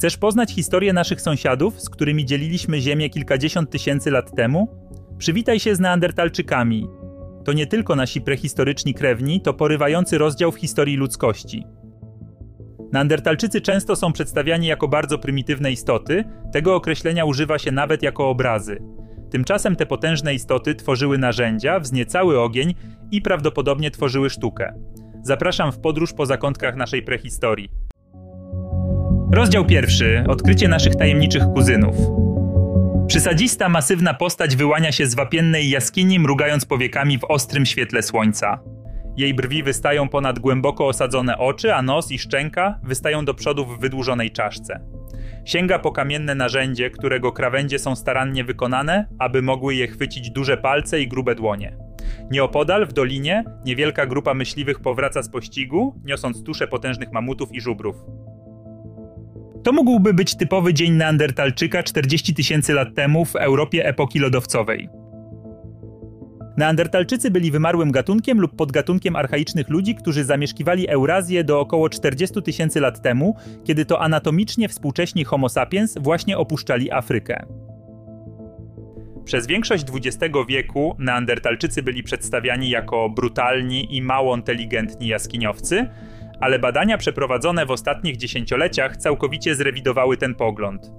Chcesz 0.00 0.16
poznać 0.16 0.52
historię 0.52 0.92
naszych 0.92 1.20
sąsiadów, 1.20 1.80
z 1.80 1.90
którymi 1.90 2.24
dzieliliśmy 2.24 2.80
ziemię 2.80 3.10
kilkadziesiąt 3.10 3.70
tysięcy 3.70 4.10
lat 4.10 4.36
temu? 4.36 4.68
Przywitaj 5.18 5.60
się 5.60 5.74
z 5.74 5.80
Neandertalczykami. 5.80 6.88
To 7.44 7.52
nie 7.52 7.66
tylko 7.66 7.96
nasi 7.96 8.20
prehistoryczni 8.20 8.94
krewni, 8.94 9.40
to 9.40 9.54
porywający 9.54 10.18
rozdział 10.18 10.52
w 10.52 10.56
historii 10.56 10.96
ludzkości. 10.96 11.64
Neandertalczycy 12.92 13.60
często 13.60 13.96
są 13.96 14.12
przedstawiani 14.12 14.66
jako 14.66 14.88
bardzo 14.88 15.18
prymitywne 15.18 15.72
istoty, 15.72 16.24
tego 16.52 16.74
określenia 16.74 17.24
używa 17.24 17.58
się 17.58 17.72
nawet 17.72 18.02
jako 18.02 18.28
obrazy. 18.28 18.78
Tymczasem 19.30 19.76
te 19.76 19.86
potężne 19.86 20.34
istoty 20.34 20.74
tworzyły 20.74 21.18
narzędzia, 21.18 21.80
wzniecały 21.80 22.40
ogień 22.40 22.74
i 23.10 23.22
prawdopodobnie 23.22 23.90
tworzyły 23.90 24.30
sztukę. 24.30 24.74
Zapraszam 25.22 25.72
w 25.72 25.78
podróż 25.78 26.12
po 26.12 26.26
zakątkach 26.26 26.76
naszej 26.76 27.02
prehistorii. 27.02 27.89
Rozdział 29.32 29.64
pierwszy. 29.64 30.24
Odkrycie 30.28 30.68
naszych 30.68 30.96
tajemniczych 30.96 31.42
kuzynów. 31.54 31.96
Przysadzista, 33.06 33.68
masywna 33.68 34.14
postać 34.14 34.56
wyłania 34.56 34.92
się 34.92 35.06
z 35.06 35.14
wapiennej 35.14 35.70
jaskini, 35.70 36.18
mrugając 36.18 36.64
powiekami 36.64 37.18
w 37.18 37.24
ostrym 37.24 37.66
świetle 37.66 38.02
słońca. 38.02 38.60
Jej 39.16 39.34
brwi 39.34 39.62
wystają 39.62 40.08
ponad 40.08 40.38
głęboko 40.38 40.86
osadzone 40.86 41.38
oczy, 41.38 41.74
a 41.74 41.82
nos 41.82 42.10
i 42.12 42.18
szczęka 42.18 42.80
wystają 42.82 43.24
do 43.24 43.34
przodu 43.34 43.66
w 43.66 43.80
wydłużonej 43.80 44.30
czaszce. 44.30 44.80
Sięga 45.44 45.78
po 45.78 45.92
kamienne 45.92 46.34
narzędzie, 46.34 46.90
którego 46.90 47.32
krawędzie 47.32 47.78
są 47.78 47.96
starannie 47.96 48.44
wykonane, 48.44 49.08
aby 49.18 49.42
mogły 49.42 49.74
je 49.74 49.88
chwycić 49.88 50.30
duże 50.30 50.56
palce 50.56 51.00
i 51.00 51.08
grube 51.08 51.34
dłonie. 51.34 51.76
Nieopodal, 52.30 52.86
w 52.86 52.92
dolinie, 52.92 53.44
niewielka 53.64 54.06
grupa 54.06 54.34
myśliwych 54.34 54.80
powraca 54.80 55.22
z 55.22 55.28
pościgu, 55.28 56.00
niosąc 56.04 56.42
tusze 56.44 56.68
potężnych 56.68 57.12
mamutów 57.12 57.52
i 57.52 57.60
żubrów. 57.60 57.96
To 59.62 59.72
mógłby 59.72 60.14
być 60.14 60.36
typowy 60.36 60.74
dzień 60.74 60.92
Neandertalczyka 60.92 61.82
40 61.82 62.34
tysięcy 62.34 62.72
lat 62.72 62.94
temu 62.94 63.24
w 63.24 63.36
Europie 63.36 63.86
epoki 63.86 64.18
lodowcowej. 64.18 64.88
Neandertalczycy 66.56 67.30
byli 67.30 67.50
wymarłym 67.50 67.90
gatunkiem 67.90 68.40
lub 68.40 68.56
podgatunkiem 68.56 69.16
archaicznych 69.16 69.68
ludzi, 69.68 69.94
którzy 69.94 70.24
zamieszkiwali 70.24 70.88
Eurazję 70.88 71.44
do 71.44 71.60
około 71.60 71.88
40 71.88 72.42
tysięcy 72.42 72.80
lat 72.80 73.02
temu, 73.02 73.36
kiedy 73.64 73.84
to 73.84 74.00
anatomicznie 74.00 74.68
współcześni 74.68 75.24
Homo 75.24 75.48
sapiens 75.48 75.98
właśnie 76.00 76.38
opuszczali 76.38 76.92
Afrykę. 76.92 77.46
Przez 79.24 79.46
większość 79.46 79.84
XX 79.94 80.34
wieku 80.48 80.96
Neandertalczycy 80.98 81.82
byli 81.82 82.02
przedstawiani 82.02 82.70
jako 82.70 83.10
brutalni 83.10 83.96
i 83.96 84.02
mało 84.02 84.36
inteligentni 84.36 85.08
jaskiniowcy, 85.08 85.88
ale 86.40 86.58
badania 86.58 86.98
przeprowadzone 86.98 87.66
w 87.66 87.70
ostatnich 87.70 88.16
dziesięcioleciach 88.16 88.96
całkowicie 88.96 89.54
zrewidowały 89.54 90.16
ten 90.16 90.34
pogląd. 90.34 90.92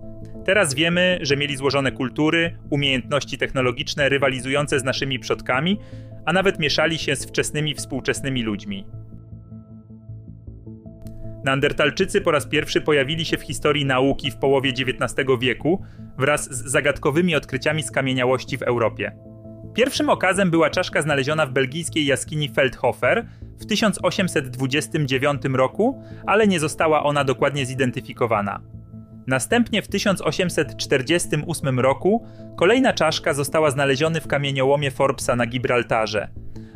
Teraz 0.45 0.73
wiemy, 0.73 1.19
że 1.21 1.37
mieli 1.37 1.57
złożone 1.57 1.91
kultury, 1.91 2.57
umiejętności 2.69 3.37
technologiczne 3.37 4.09
rywalizujące 4.09 4.79
z 4.79 4.83
naszymi 4.83 5.19
przodkami, 5.19 5.79
a 6.25 6.33
nawet 6.33 6.59
mieszali 6.59 6.97
się 6.97 7.15
z 7.15 7.25
wczesnymi 7.25 7.75
współczesnymi 7.75 8.43
ludźmi. 8.43 8.85
Neandertalczycy 11.43 12.21
po 12.21 12.31
raz 12.31 12.47
pierwszy 12.47 12.81
pojawili 12.81 13.25
się 13.25 13.37
w 13.37 13.41
historii 13.41 13.85
nauki 13.85 14.31
w 14.31 14.37
połowie 14.37 14.69
XIX 14.69 15.29
wieku 15.39 15.83
wraz 16.17 16.53
z 16.53 16.71
zagadkowymi 16.71 17.35
odkryciami 17.35 17.83
skamieniałości 17.83 18.57
w 18.57 18.61
Europie. 18.61 19.11
Pierwszym 19.73 20.09
okazem 20.09 20.51
była 20.51 20.69
czaszka 20.69 21.01
znaleziona 21.01 21.45
w 21.45 21.51
belgijskiej 21.51 22.05
jaskini 22.05 22.49
Feldhofer 22.49 23.27
w 23.59 23.65
1829 23.65 25.41
roku, 25.53 26.03
ale 26.25 26.47
nie 26.47 26.59
została 26.59 27.03
ona 27.03 27.23
dokładnie 27.23 27.65
zidentyfikowana. 27.65 28.61
Następnie 29.27 29.81
w 29.81 29.87
1848 29.87 31.79
roku 31.79 32.25
kolejna 32.57 32.93
czaszka 32.93 33.33
została 33.33 33.71
znaleziona 33.71 34.19
w 34.19 34.27
kamieniołomie 34.27 34.91
Forbesa 34.91 35.35
na 35.35 35.45
Gibraltarze. 35.45 36.27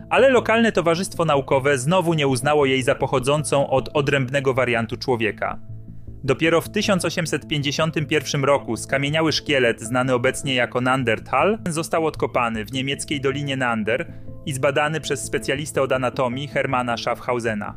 Ale 0.09 0.29
lokalne 0.29 0.71
towarzystwo 0.71 1.25
naukowe 1.25 1.77
znowu 1.77 2.13
nie 2.13 2.27
uznało 2.27 2.65
jej 2.65 2.83
za 2.83 2.95
pochodzącą 2.95 3.69
od 3.69 3.89
odrębnego 3.93 4.53
wariantu 4.53 4.97
człowieka. 4.97 5.59
Dopiero 6.25 6.61
w 6.61 6.69
1851 6.69 8.43
roku 8.43 8.77
skamieniały 8.77 9.31
szkielet, 9.31 9.81
znany 9.81 10.13
obecnie 10.13 10.55
jako 10.55 10.81
Neanderthal, 10.81 11.57
został 11.69 12.05
odkopany 12.05 12.65
w 12.65 12.71
niemieckiej 12.71 13.21
dolinie 13.21 13.57
Neander 13.57 14.13
i 14.45 14.53
zbadany 14.53 15.01
przez 15.01 15.23
specjalistę 15.23 15.81
od 15.81 15.91
anatomii 15.91 16.47
Hermana 16.47 16.97
Schaffhausena. 16.97 17.75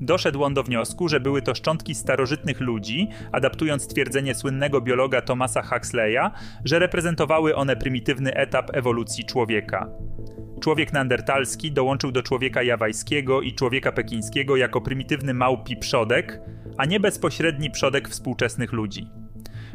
Doszedł 0.00 0.44
on 0.44 0.54
do 0.54 0.62
wniosku, 0.62 1.08
że 1.08 1.20
były 1.20 1.42
to 1.42 1.54
szczątki 1.54 1.94
starożytnych 1.94 2.60
ludzi, 2.60 3.08
adaptując 3.32 3.86
twierdzenie 3.86 4.34
słynnego 4.34 4.80
biologa 4.80 5.22
Thomasa 5.22 5.62
Huxleya, 5.62 6.30
że 6.64 6.78
reprezentowały 6.78 7.56
one 7.56 7.76
prymitywny 7.76 8.34
etap 8.34 8.70
ewolucji 8.76 9.24
człowieka. 9.24 9.88
Człowiek 10.60 10.92
neandertalski 10.92 11.72
dołączył 11.72 12.12
do 12.12 12.22
człowieka 12.22 12.62
jawajskiego 12.62 13.42
i 13.42 13.54
człowieka 13.54 13.92
pekińskiego 13.92 14.56
jako 14.56 14.80
prymitywny 14.80 15.34
małpi 15.34 15.76
przodek, 15.76 16.40
a 16.78 16.84
nie 16.84 17.00
bezpośredni 17.00 17.70
przodek 17.70 18.08
współczesnych 18.08 18.72
ludzi. 18.72 19.08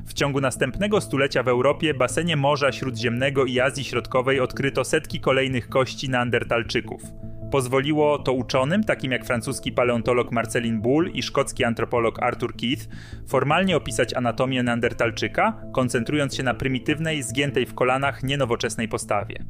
W 0.05 0.13
ciągu 0.13 0.41
następnego 0.41 1.01
stulecia 1.01 1.43
w 1.43 1.47
Europie, 1.47 1.93
basenie 1.93 2.37
Morza 2.37 2.71
Śródziemnego 2.71 3.45
i 3.45 3.59
Azji 3.59 3.83
Środkowej 3.83 4.39
odkryto 4.39 4.83
setki 4.83 5.19
kolejnych 5.19 5.69
kości 5.69 6.09
neandertalczyków– 6.09 7.01
Pozwoliło 7.51 8.19
to 8.19 8.33
uczonym, 8.33 8.83
takim 8.83 9.11
jak 9.11 9.25
francuski 9.25 9.71
paleontolog 9.71 10.31
Marcelin 10.31 10.81
Bull 10.81 11.11
i 11.13 11.23
szkocki 11.23 11.63
antropolog 11.63 12.23
Arthur 12.23 12.55
Keith, 12.55 12.87
formalnie 13.27 13.77
opisać 13.77 14.13
anatomię 14.13 14.63
neandertalczyka, 14.63 15.61
koncentrując 15.71 16.35
się 16.35 16.43
na 16.43 16.53
prymitywnej, 16.53 17.23
zgiętej 17.23 17.65
w 17.65 17.73
kolanach, 17.73 18.23
nienowoczesnej 18.23 18.87
postawie. 18.87 19.45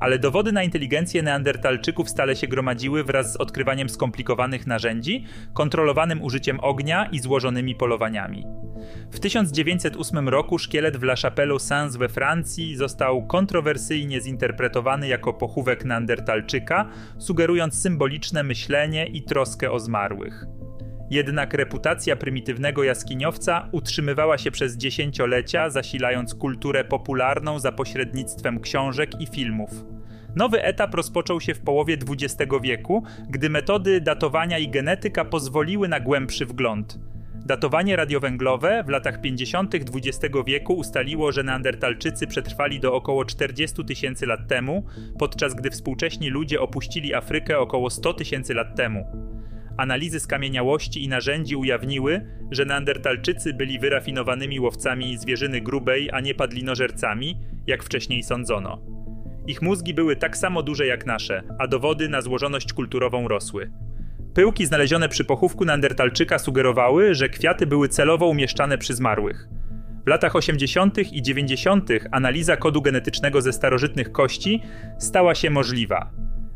Ale 0.00 0.18
dowody 0.18 0.52
na 0.52 0.62
inteligencję 0.62 1.22
neandertalczyków 1.22 2.10
stale 2.10 2.36
się 2.36 2.46
gromadziły 2.46 3.04
wraz 3.04 3.32
z 3.32 3.36
odkrywaniem 3.36 3.88
skomplikowanych 3.88 4.66
narzędzi, 4.66 5.24
kontrolowanym 5.54 6.22
użyciem 6.22 6.60
ognia 6.60 7.08
i 7.12 7.18
złożonymi 7.18 7.74
polowaniami. 7.74 8.44
W 9.10 9.20
1908 9.20 10.28
roku 10.28 10.58
szkielet 10.58 10.96
w 10.96 11.02
La 11.02 11.16
Chapelle 11.16 11.58
Saints 11.58 11.96
we 11.96 12.08
Francji 12.08 12.76
został 12.76 13.26
kontrowersyjnie 13.26 14.20
zinterpretowany 14.20 15.08
jako 15.08 15.32
pochówek 15.32 15.84
neandertalczyka, 15.84 16.88
sugerując 17.18 17.82
symboliczne 17.82 18.42
myślenie 18.42 19.06
i 19.06 19.22
troskę 19.22 19.70
o 19.70 19.80
zmarłych. 19.80 20.55
Jednak 21.10 21.54
reputacja 21.54 22.16
prymitywnego 22.16 22.84
jaskiniowca 22.84 23.68
utrzymywała 23.72 24.38
się 24.38 24.50
przez 24.50 24.76
dziesięciolecia, 24.76 25.70
zasilając 25.70 26.34
kulturę 26.34 26.84
popularną 26.84 27.58
za 27.58 27.72
pośrednictwem 27.72 28.60
książek 28.60 29.20
i 29.20 29.26
filmów. 29.26 29.70
Nowy 30.36 30.62
etap 30.62 30.94
rozpoczął 30.94 31.40
się 31.40 31.54
w 31.54 31.60
połowie 31.60 31.96
XX 32.08 32.52
wieku, 32.62 33.02
gdy 33.28 33.50
metody 33.50 34.00
datowania 34.00 34.58
i 34.58 34.68
genetyka 34.68 35.24
pozwoliły 35.24 35.88
na 35.88 36.00
głębszy 36.00 36.46
wgląd. 36.46 36.98
Datowanie 37.46 37.96
radiowęglowe 37.96 38.84
w 38.86 38.88
latach 38.88 39.20
50. 39.20 39.74
XX 39.74 40.34
wieku 40.46 40.74
ustaliło, 40.74 41.32
że 41.32 41.42
Neandertalczycy 41.42 42.26
przetrwali 42.26 42.80
do 42.80 42.94
około 42.94 43.24
40 43.24 43.84
tysięcy 43.84 44.26
lat 44.26 44.48
temu, 44.48 44.84
podczas 45.18 45.54
gdy 45.54 45.70
współcześni 45.70 46.28
ludzie 46.28 46.60
opuścili 46.60 47.14
Afrykę 47.14 47.58
około 47.58 47.90
100 47.90 48.14
tysięcy 48.14 48.54
lat 48.54 48.76
temu. 48.76 49.06
Analizy 49.76 50.20
skamieniałości 50.20 51.04
i 51.04 51.08
narzędzi 51.08 51.56
ujawniły, 51.56 52.26
że 52.50 52.64
Neandertalczycy 52.64 53.54
byli 53.54 53.78
wyrafinowanymi 53.78 54.60
łowcami 54.60 55.18
zwierzyny 55.18 55.60
grubej, 55.60 56.10
a 56.12 56.20
nie 56.20 56.34
padlinożercami, 56.34 57.38
jak 57.66 57.84
wcześniej 57.84 58.22
sądzono. 58.22 58.82
Ich 59.46 59.62
mózgi 59.62 59.94
były 59.94 60.16
tak 60.16 60.36
samo 60.36 60.62
duże 60.62 60.86
jak 60.86 61.06
nasze, 61.06 61.42
a 61.58 61.66
dowody 61.66 62.08
na 62.08 62.22
złożoność 62.22 62.72
kulturową 62.72 63.28
rosły. 63.28 63.70
Pyłki 64.34 64.66
znalezione 64.66 65.08
przy 65.08 65.24
pochówku 65.24 65.64
Neandertalczyka 65.64 66.38
sugerowały, 66.38 67.14
że 67.14 67.28
kwiaty 67.28 67.66
były 67.66 67.88
celowo 67.88 68.26
umieszczane 68.26 68.78
przy 68.78 68.94
zmarłych. 68.94 69.48
W 70.06 70.08
latach 70.08 70.36
80. 70.36 71.12
i 71.12 71.22
90. 71.22 71.90
analiza 72.10 72.56
kodu 72.56 72.82
genetycznego 72.82 73.42
ze 73.42 73.52
starożytnych 73.52 74.12
kości 74.12 74.62
stała 74.98 75.34
się 75.34 75.50
możliwa. 75.50 76.10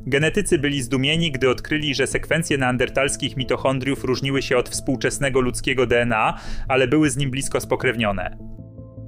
Genetycy 0.07 0.59
byli 0.59 0.83
zdumieni, 0.83 1.33
gdy 1.33 1.51
odkryli, 1.51 1.95
że 1.95 2.07
sekwencje 2.07 2.59
neandertalskich 2.59 3.37
mitochondriów 3.37 4.05
różniły 4.05 4.43
się 4.43 4.57
od 4.57 4.69
współczesnego 4.69 5.41
ludzkiego 5.41 5.87
DNA, 5.87 6.39
ale 6.69 6.89
były 6.89 7.11
z 7.11 7.17
nim 7.17 7.31
blisko 7.31 7.61
spokrewnione. 7.61 8.37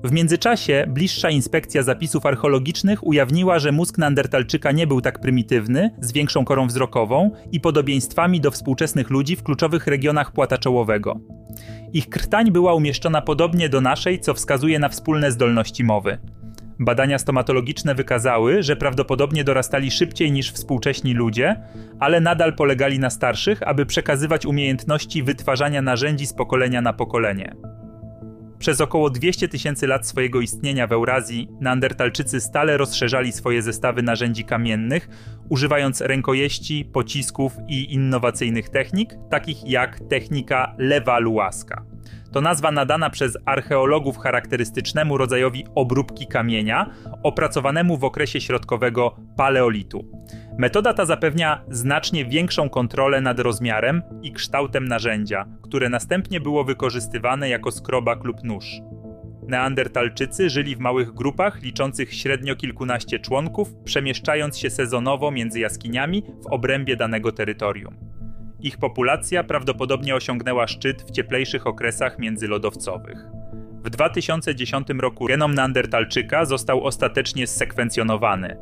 W 0.04 0.12
międzyczasie 0.12 0.84
bliższa 0.88 1.30
inspekcja 1.30 1.82
zapisów 1.82 2.26
archeologicznych 2.26 3.06
ujawniła, 3.06 3.58
że 3.58 3.72
mózg 3.72 3.98
Neandertalczyka 3.98 4.72
nie 4.72 4.86
był 4.86 5.00
tak 5.00 5.20
prymitywny, 5.20 5.90
z 6.00 6.12
większą 6.12 6.44
korą 6.44 6.66
wzrokową 6.66 7.30
i 7.52 7.60
podobieństwami 7.60 8.40
do 8.40 8.50
współczesnych 8.50 9.10
ludzi 9.10 9.36
w 9.36 9.42
kluczowych 9.42 9.86
regionach 9.86 10.32
płata 10.32 10.58
czołowego. 10.58 11.20
Ich 11.92 12.08
krtań 12.08 12.50
była 12.50 12.74
umieszczona 12.74 13.22
podobnie 13.22 13.68
do 13.68 13.80
naszej, 13.80 14.20
co 14.20 14.34
wskazuje 14.34 14.78
na 14.78 14.88
wspólne 14.88 15.32
zdolności 15.32 15.84
mowy. 15.84 16.18
Badania 16.78 17.19
stomatologiczne 17.19 17.94
wykazały, 17.94 18.62
że 18.62 18.76
prawdopodobnie 18.76 19.44
dorastali 19.44 19.90
szybciej 19.90 20.32
niż 20.32 20.52
współcześni 20.52 21.14
ludzie, 21.14 21.56
ale 22.00 22.20
nadal 22.20 22.54
polegali 22.54 22.98
na 22.98 23.10
starszych, 23.10 23.62
aby 23.62 23.86
przekazywać 23.86 24.46
umiejętności 24.46 25.22
wytwarzania 25.22 25.82
narzędzi 25.82 26.26
z 26.26 26.32
pokolenia 26.32 26.82
na 26.82 26.92
pokolenie. 26.92 27.54
Przez 28.62 28.80
około 28.80 29.10
200 29.10 29.48
tysięcy 29.48 29.86
lat 29.86 30.06
swojego 30.06 30.40
istnienia 30.40 30.86
w 30.86 30.92
Eurazji 30.92 31.48
Neandertalczycy 31.60 32.40
stale 32.40 32.76
rozszerzali 32.76 33.32
swoje 33.32 33.62
zestawy 33.62 34.02
narzędzi 34.02 34.44
kamiennych, 34.44 35.08
używając 35.48 36.00
rękojeści, 36.00 36.84
pocisków 36.92 37.56
i 37.69 37.94
innowacyjnych 37.94 38.69
technik, 38.69 39.14
takich 39.30 39.64
jak 39.64 40.00
technika 40.00 40.74
lewaluaska. 40.78 41.84
To 42.32 42.40
nazwa 42.40 42.70
nadana 42.70 43.11
przez 43.11 43.38
archeologów 43.46 44.19
charakterystycznemu 44.19 45.17
rodzajowi 45.17 45.64
obróbki 45.75 46.26
kamienia, 46.26 46.90
opracowanemu 47.23 47.96
w 47.96 48.05
okresie 48.05 48.40
środkowego 48.40 49.17
paleolitu. 49.37 50.05
Metoda 50.58 50.94
ta 50.94 51.05
zapewnia 51.05 51.64
znacznie 51.69 52.25
większą 52.25 52.69
kontrolę 52.69 53.20
nad 53.20 53.40
rozmiarem 53.40 54.02
i 54.23 54.32
kształtem 54.32 54.88
narzędzia, 54.88 55.44
które 55.62 55.88
następnie 55.88 56.40
było 56.40 56.64
wykorzystywane 56.64 57.49
jako 57.49 57.70
skrobak 57.70 58.25
lub 58.25 58.44
nóż. 58.44 58.67
Neandertalczycy 59.49 60.50
żyli 60.50 60.76
w 60.76 60.81
małych 60.81 61.14
grupach 61.14 61.62
liczących 61.62 62.14
średnio 62.14 62.56
kilkunaście 62.56 63.19
członków, 63.19 63.75
przemieszczając 63.84 64.58
się 64.58 64.70
sezonowo 64.70 65.31
między 65.31 65.61
jaskiniami 65.61 66.23
w 66.43 66.46
obrębie 66.46 66.96
danego 66.96 67.32
terytorium. 67.32 67.96
Ich 68.62 68.78
populacja 68.78 69.44
prawdopodobnie 69.44 70.14
osiągnęła 70.14 70.66
szczyt 70.66 71.02
w 71.02 71.10
cieplejszych 71.10 71.66
okresach 71.66 72.18
międzylodowcowych. 72.18 73.18
W 73.84 73.90
2010 73.90 74.88
roku 74.98 75.26
genom 75.26 75.54
Neandertalczyka 75.54 76.44
został 76.44 76.84
ostatecznie 76.84 77.46
zsekwencjonowany, 77.46 78.56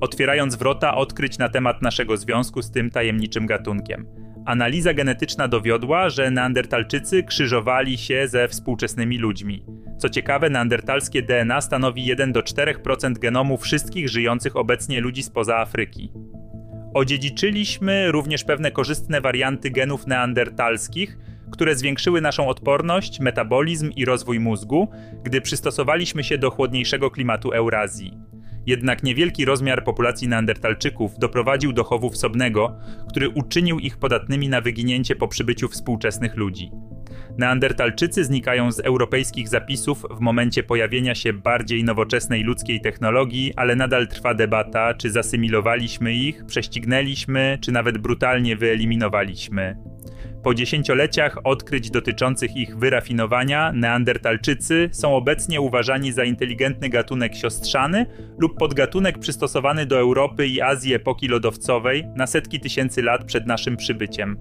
otwierając 0.00 0.54
wrota 0.54 0.94
odkryć 0.94 1.38
na 1.38 1.48
temat 1.48 1.82
naszego 1.82 2.16
związku 2.16 2.62
z 2.62 2.70
tym 2.70 2.90
tajemniczym 2.90 3.46
gatunkiem. 3.46 4.06
Analiza 4.46 4.94
genetyczna 4.94 5.48
dowiodła, 5.48 6.10
że 6.10 6.30
Neandertalczycy 6.30 7.22
krzyżowali 7.22 7.98
się 7.98 8.28
ze 8.28 8.48
współczesnymi 8.48 9.18
ludźmi. 9.18 9.64
Co 9.98 10.08
ciekawe, 10.08 10.50
neandertalskie 10.50 11.22
DNA 11.22 11.60
stanowi 11.60 12.04
1 12.04 12.32
do 12.32 12.40
4% 12.40 13.12
genomu 13.18 13.56
wszystkich 13.56 14.08
żyjących 14.08 14.56
obecnie 14.56 15.00
ludzi 15.00 15.22
spoza 15.22 15.56
Afryki. 15.56 16.12
Odziedziczyliśmy 16.94 18.12
również 18.12 18.44
pewne 18.44 18.70
korzystne 18.70 19.20
warianty 19.20 19.70
genów 19.70 20.06
neandertalskich, 20.06 21.18
które 21.50 21.76
zwiększyły 21.76 22.20
naszą 22.20 22.48
odporność, 22.48 23.20
metabolizm 23.20 23.90
i 23.96 24.04
rozwój 24.04 24.40
mózgu, 24.40 24.88
gdy 25.22 25.40
przystosowaliśmy 25.40 26.24
się 26.24 26.38
do 26.38 26.50
chłodniejszego 26.50 27.10
klimatu 27.10 27.50
Eurazji. 27.50 28.18
Jednak 28.66 29.02
niewielki 29.02 29.44
rozmiar 29.44 29.84
populacji 29.84 30.28
neandertalczyków 30.28 31.18
doprowadził 31.18 31.72
do 31.72 31.84
chowu 31.84 32.10
wsobnego, 32.10 32.76
który 33.08 33.28
uczynił 33.28 33.78
ich 33.78 33.98
podatnymi 33.98 34.48
na 34.48 34.60
wyginięcie 34.60 35.16
po 35.16 35.28
przybyciu 35.28 35.68
współczesnych 35.68 36.36
ludzi. 36.36 36.70
Neandertalczycy 37.38 38.24
znikają 38.24 38.72
z 38.72 38.80
europejskich 38.80 39.48
zapisów 39.48 40.04
w 40.10 40.20
momencie 40.20 40.62
pojawienia 40.62 41.14
się 41.14 41.32
bardziej 41.32 41.84
nowoczesnej 41.84 42.42
ludzkiej 42.42 42.80
technologii, 42.80 43.52
ale 43.56 43.76
nadal 43.76 44.08
trwa 44.08 44.34
debata, 44.34 44.94
czy 44.94 45.10
zasymilowaliśmy 45.10 46.14
ich, 46.14 46.46
prześcignęliśmy, 46.46 47.58
czy 47.60 47.72
nawet 47.72 47.98
brutalnie 47.98 48.56
wyeliminowaliśmy. 48.56 49.76
Po 50.42 50.54
dziesięcioleciach 50.54 51.38
odkryć 51.44 51.90
dotyczących 51.90 52.56
ich 52.56 52.78
wyrafinowania, 52.78 53.72
Neandertalczycy 53.72 54.88
są 54.92 55.16
obecnie 55.16 55.60
uważani 55.60 56.12
za 56.12 56.24
inteligentny 56.24 56.88
gatunek 56.88 57.34
siostrzany 57.34 58.06
lub 58.38 58.58
podgatunek 58.58 59.18
przystosowany 59.18 59.86
do 59.86 59.98
Europy 59.98 60.46
i 60.46 60.60
Azji 60.60 60.94
epoki 60.94 61.28
lodowcowej 61.28 62.04
na 62.16 62.26
setki 62.26 62.60
tysięcy 62.60 63.02
lat 63.02 63.24
przed 63.24 63.46
naszym 63.46 63.76
przybyciem. 63.76 64.36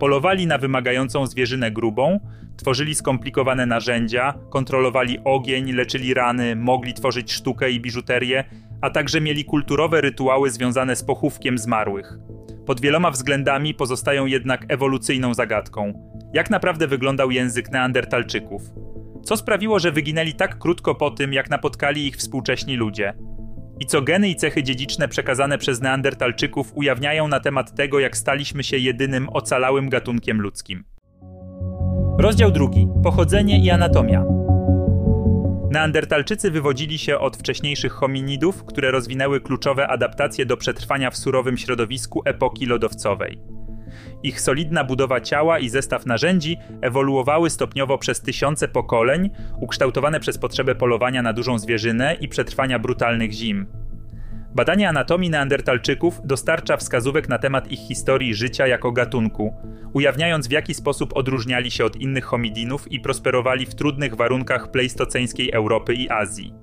Polowali 0.00 0.46
na 0.46 0.58
wymagającą 0.58 1.26
zwierzynę 1.26 1.70
grubą, 1.70 2.20
tworzyli 2.56 2.94
skomplikowane 2.94 3.66
narzędzia, 3.66 4.34
kontrolowali 4.50 5.18
ogień, 5.24 5.72
leczyli 5.72 6.14
rany, 6.14 6.56
mogli 6.56 6.94
tworzyć 6.94 7.32
sztukę 7.32 7.70
i 7.70 7.80
biżuterię, 7.80 8.44
a 8.80 8.90
także 8.90 9.20
mieli 9.20 9.44
kulturowe 9.44 10.00
rytuały 10.00 10.50
związane 10.50 10.96
z 10.96 11.04
pochówkiem 11.04 11.58
zmarłych. 11.58 12.18
Pod 12.66 12.80
wieloma 12.80 13.10
względami 13.10 13.74
pozostają 13.74 14.26
jednak 14.26 14.64
ewolucyjną 14.68 15.34
zagadką. 15.34 15.92
Jak 16.34 16.50
naprawdę 16.50 16.86
wyglądał 16.86 17.30
język 17.30 17.70
Neandertalczyków? 17.70 18.62
Co 19.24 19.36
sprawiło, 19.36 19.78
że 19.78 19.92
wyginęli 19.92 20.32
tak 20.32 20.58
krótko 20.58 20.94
po 20.94 21.10
tym, 21.10 21.32
jak 21.32 21.50
napotkali 21.50 22.06
ich 22.06 22.16
współcześni 22.16 22.76
ludzie? 22.76 23.14
I 23.80 23.86
co 23.86 24.02
geny 24.02 24.28
i 24.28 24.36
cechy 24.36 24.62
dziedziczne 24.62 25.08
przekazane 25.08 25.58
przez 25.58 25.80
Neandertalczyków 25.80 26.72
ujawniają 26.74 27.28
na 27.28 27.40
temat 27.40 27.74
tego, 27.74 28.00
jak 28.00 28.16
staliśmy 28.16 28.64
się 28.64 28.76
jedynym 28.76 29.28
ocalałym 29.28 29.88
gatunkiem 29.88 30.40
ludzkim? 30.40 30.84
Rozdział 32.18 32.50
drugi: 32.50 32.88
Pochodzenie 33.02 33.64
i 33.64 33.70
anatomia. 33.70 34.24
Neandertalczycy 35.70 36.50
wywodzili 36.50 36.98
się 36.98 37.18
od 37.18 37.36
wcześniejszych 37.36 37.92
hominidów, 37.92 38.64
które 38.64 38.90
rozwinęły 38.90 39.40
kluczowe 39.40 39.88
adaptacje 39.88 40.46
do 40.46 40.56
przetrwania 40.56 41.10
w 41.10 41.16
surowym 41.16 41.58
środowisku 41.58 42.22
epoki 42.24 42.66
lodowcowej. 42.66 43.40
Ich 44.22 44.40
solidna 44.40 44.84
budowa 44.84 45.20
ciała 45.20 45.58
i 45.58 45.68
zestaw 45.68 46.06
narzędzi 46.06 46.56
ewoluowały 46.80 47.50
stopniowo 47.50 47.98
przez 47.98 48.20
tysiące 48.20 48.68
pokoleń, 48.68 49.30
ukształtowane 49.60 50.20
przez 50.20 50.38
potrzebę 50.38 50.74
polowania 50.74 51.22
na 51.22 51.32
dużą 51.32 51.58
zwierzynę 51.58 52.14
i 52.14 52.28
przetrwania 52.28 52.78
brutalnych 52.78 53.32
zim. 53.32 53.66
Badanie 54.54 54.88
anatomii 54.88 55.30
neandertalczyków 55.30 56.20
dostarcza 56.24 56.76
wskazówek 56.76 57.28
na 57.28 57.38
temat 57.38 57.72
ich 57.72 57.78
historii 57.78 58.34
życia 58.34 58.66
jako 58.66 58.92
gatunku, 58.92 59.54
ujawniając 59.92 60.48
w 60.48 60.50
jaki 60.50 60.74
sposób 60.74 61.16
odróżniali 61.16 61.70
się 61.70 61.84
od 61.84 61.96
innych 61.96 62.24
homidinów 62.24 62.92
i 62.92 63.00
prosperowali 63.00 63.66
w 63.66 63.74
trudnych 63.74 64.14
warunkach 64.14 64.70
pleistoceńskiej 64.70 65.50
Europy 65.52 65.94
i 65.94 66.10
Azji. 66.10 66.54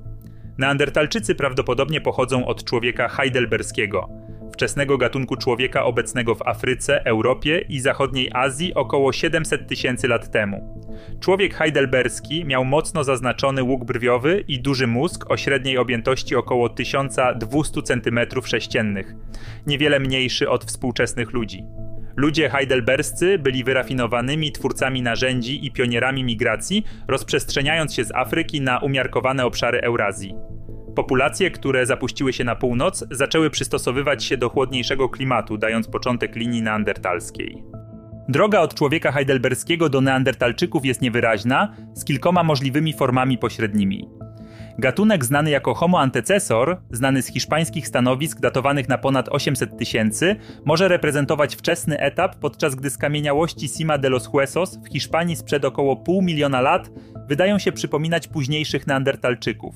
Neandertalczycy 0.57 1.35
prawdopodobnie 1.35 2.01
pochodzą 2.01 2.45
od 2.45 2.63
człowieka 2.63 3.07
heidelberskiego, 3.07 4.09
wczesnego 4.57 4.97
gatunku 4.97 5.35
człowieka 5.35 5.85
obecnego 5.85 6.35
w 6.35 6.47
Afryce, 6.47 7.05
Europie 7.05 7.65
i 7.69 7.79
zachodniej 7.79 8.29
Azji 8.33 8.73
około 8.73 9.13
700 9.13 9.67
tysięcy 9.67 10.07
lat 10.07 10.31
temu. 10.31 10.83
Człowiek 11.19 11.55
heidelberski 11.55 12.45
miał 12.45 12.65
mocno 12.65 13.03
zaznaczony 13.03 13.63
łuk 13.63 13.85
brwiowy 13.85 14.43
i 14.47 14.59
duży 14.59 14.87
mózg 14.87 15.31
o 15.31 15.37
średniej 15.37 15.77
objętości 15.77 16.35
około 16.35 16.69
1200 16.69 17.81
cm3, 17.81 19.03
niewiele 19.67 19.99
mniejszy 19.99 20.49
od 20.49 20.65
współczesnych 20.65 21.33
ludzi. 21.33 21.63
Ludzie 22.15 22.49
heidelberscy 22.49 23.39
byli 23.39 23.63
wyrafinowanymi 23.63 24.51
twórcami 24.51 25.01
narzędzi 25.01 25.65
i 25.65 25.71
pionierami 25.71 26.23
migracji, 26.23 26.83
rozprzestrzeniając 27.07 27.93
się 27.93 28.03
z 28.03 28.15
Afryki 28.15 28.61
na 28.61 28.79
umiarkowane 28.79 29.45
obszary 29.45 29.81
Eurazji. 29.81 30.35
Populacje, 30.97 31.51
które 31.51 31.85
zapuściły 31.85 32.33
się 32.33 32.43
na 32.43 32.55
północ, 32.55 33.05
zaczęły 33.11 33.49
przystosowywać 33.49 34.23
się 34.23 34.37
do 34.37 34.49
chłodniejszego 34.49 35.09
klimatu, 35.09 35.57
dając 35.57 35.87
początek 35.87 36.35
linii 36.35 36.61
neandertalskiej. 36.61 37.63
Droga 38.29 38.59
od 38.59 38.73
człowieka 38.73 39.11
heidelberskiego 39.11 39.89
do 39.89 40.01
neandertalczyków 40.01 40.85
jest 40.85 41.01
niewyraźna, 41.01 41.75
z 41.93 42.05
kilkoma 42.05 42.43
możliwymi 42.43 42.93
formami 42.93 43.37
pośrednimi. 43.37 44.09
Gatunek 44.77 45.25
znany 45.25 45.49
jako 45.49 45.73
Homo 45.73 45.99
antecessor, 45.99 46.77
znany 46.91 47.21
z 47.21 47.27
hiszpańskich 47.27 47.87
stanowisk 47.87 48.39
datowanych 48.39 48.89
na 48.89 48.97
ponad 48.97 49.29
800 49.29 49.77
tysięcy, 49.77 50.35
może 50.65 50.87
reprezentować 50.87 51.55
wczesny 51.55 51.99
etap, 51.99 52.35
podczas 52.35 52.75
gdy 52.75 52.89
skamieniałości 52.89 53.69
Cima 53.69 53.97
de 53.97 54.09
los 54.09 54.27
Huesos 54.27 54.77
w 54.77 54.87
Hiszpanii 54.91 55.35
sprzed 55.35 55.65
około 55.65 55.95
pół 55.95 56.21
miliona 56.21 56.61
lat 56.61 56.89
wydają 57.27 57.59
się 57.59 57.71
przypominać 57.71 58.27
późniejszych 58.27 58.87
neandertalczyków. 58.87 59.75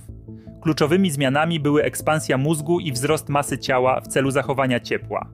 Kluczowymi 0.61 1.11
zmianami 1.11 1.59
były 1.59 1.83
ekspansja 1.83 2.37
mózgu 2.37 2.79
i 2.79 2.91
wzrost 2.91 3.29
masy 3.29 3.57
ciała 3.57 4.01
w 4.01 4.07
celu 4.07 4.31
zachowania 4.31 4.79
ciepła. 4.79 5.29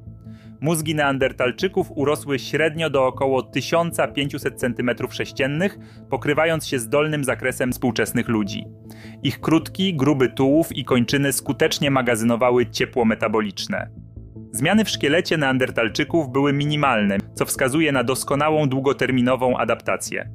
Mózgi 0.62 0.96
neandertalczyków 0.96 1.88
urosły 1.96 2.39
średnio 2.39 2.89
do 2.89 3.05
około 3.05 3.43
1500 3.43 4.62
cm3, 4.62 5.69
pokrywając 6.10 6.67
się 6.67 6.79
z 6.79 6.89
dolnym 6.89 7.24
zakresem 7.24 7.72
współczesnych 7.72 8.27
ludzi. 8.27 8.65
Ich 9.24 9.39
krótki, 9.39 9.96
gruby 9.96 10.29
tułów 10.29 10.77
i 10.77 10.86
kończyny 10.86 11.34
skutecznie 11.34 11.91
magazynowały 11.91 12.65
ciepło 12.65 13.05
metaboliczne. 13.05 13.89
Zmiany 14.51 14.86
w 14.86 14.89
szkielecie 14.89 15.38
neandertalczyków 15.38 16.31
były 16.31 16.53
minimalne, 16.53 17.17
co 17.34 17.46
wskazuje 17.46 17.91
na 17.91 18.03
doskonałą 18.03 18.69
długoterminową 18.69 19.57
adaptację. 19.57 20.29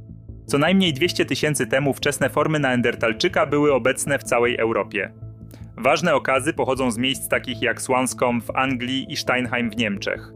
Co 0.46 0.58
najmniej 0.58 0.92
200 0.92 1.24
tysięcy 1.24 1.66
temu 1.66 1.94
wczesne 1.94 2.30
formy 2.30 2.58
neandertalczyka 2.58 3.46
były 3.46 3.72
obecne 3.72 4.18
w 4.18 4.24
całej 4.24 4.56
Europie. 4.56 5.12
Ważne 5.76 6.14
okazy 6.14 6.52
pochodzą 6.52 6.90
z 6.90 6.98
miejsc 6.98 7.28
takich 7.28 7.62
jak 7.62 7.82
Swanscombe 7.82 8.46
w 8.46 8.56
Anglii 8.56 9.12
i 9.12 9.16
Steinheim 9.16 9.70
w 9.70 9.76
Niemczech. 9.76 10.32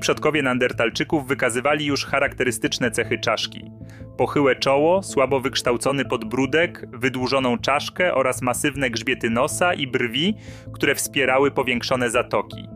Przodkowie 0.00 0.42
neandertalczyków 0.42 1.26
wykazywali 1.26 1.86
już 1.86 2.04
charakterystyczne 2.04 2.90
cechy 2.90 3.18
czaszki. 3.18 3.70
Pochyłe 4.16 4.56
czoło, 4.56 5.02
słabo 5.02 5.40
wykształcony 5.40 6.04
podbródek, 6.04 6.86
wydłużoną 6.92 7.58
czaszkę 7.58 8.14
oraz 8.14 8.42
masywne 8.42 8.90
grzbiety 8.90 9.30
nosa 9.30 9.74
i 9.74 9.86
brwi, 9.86 10.34
które 10.72 10.94
wspierały 10.94 11.50
powiększone 11.50 12.10
zatoki. 12.10 12.68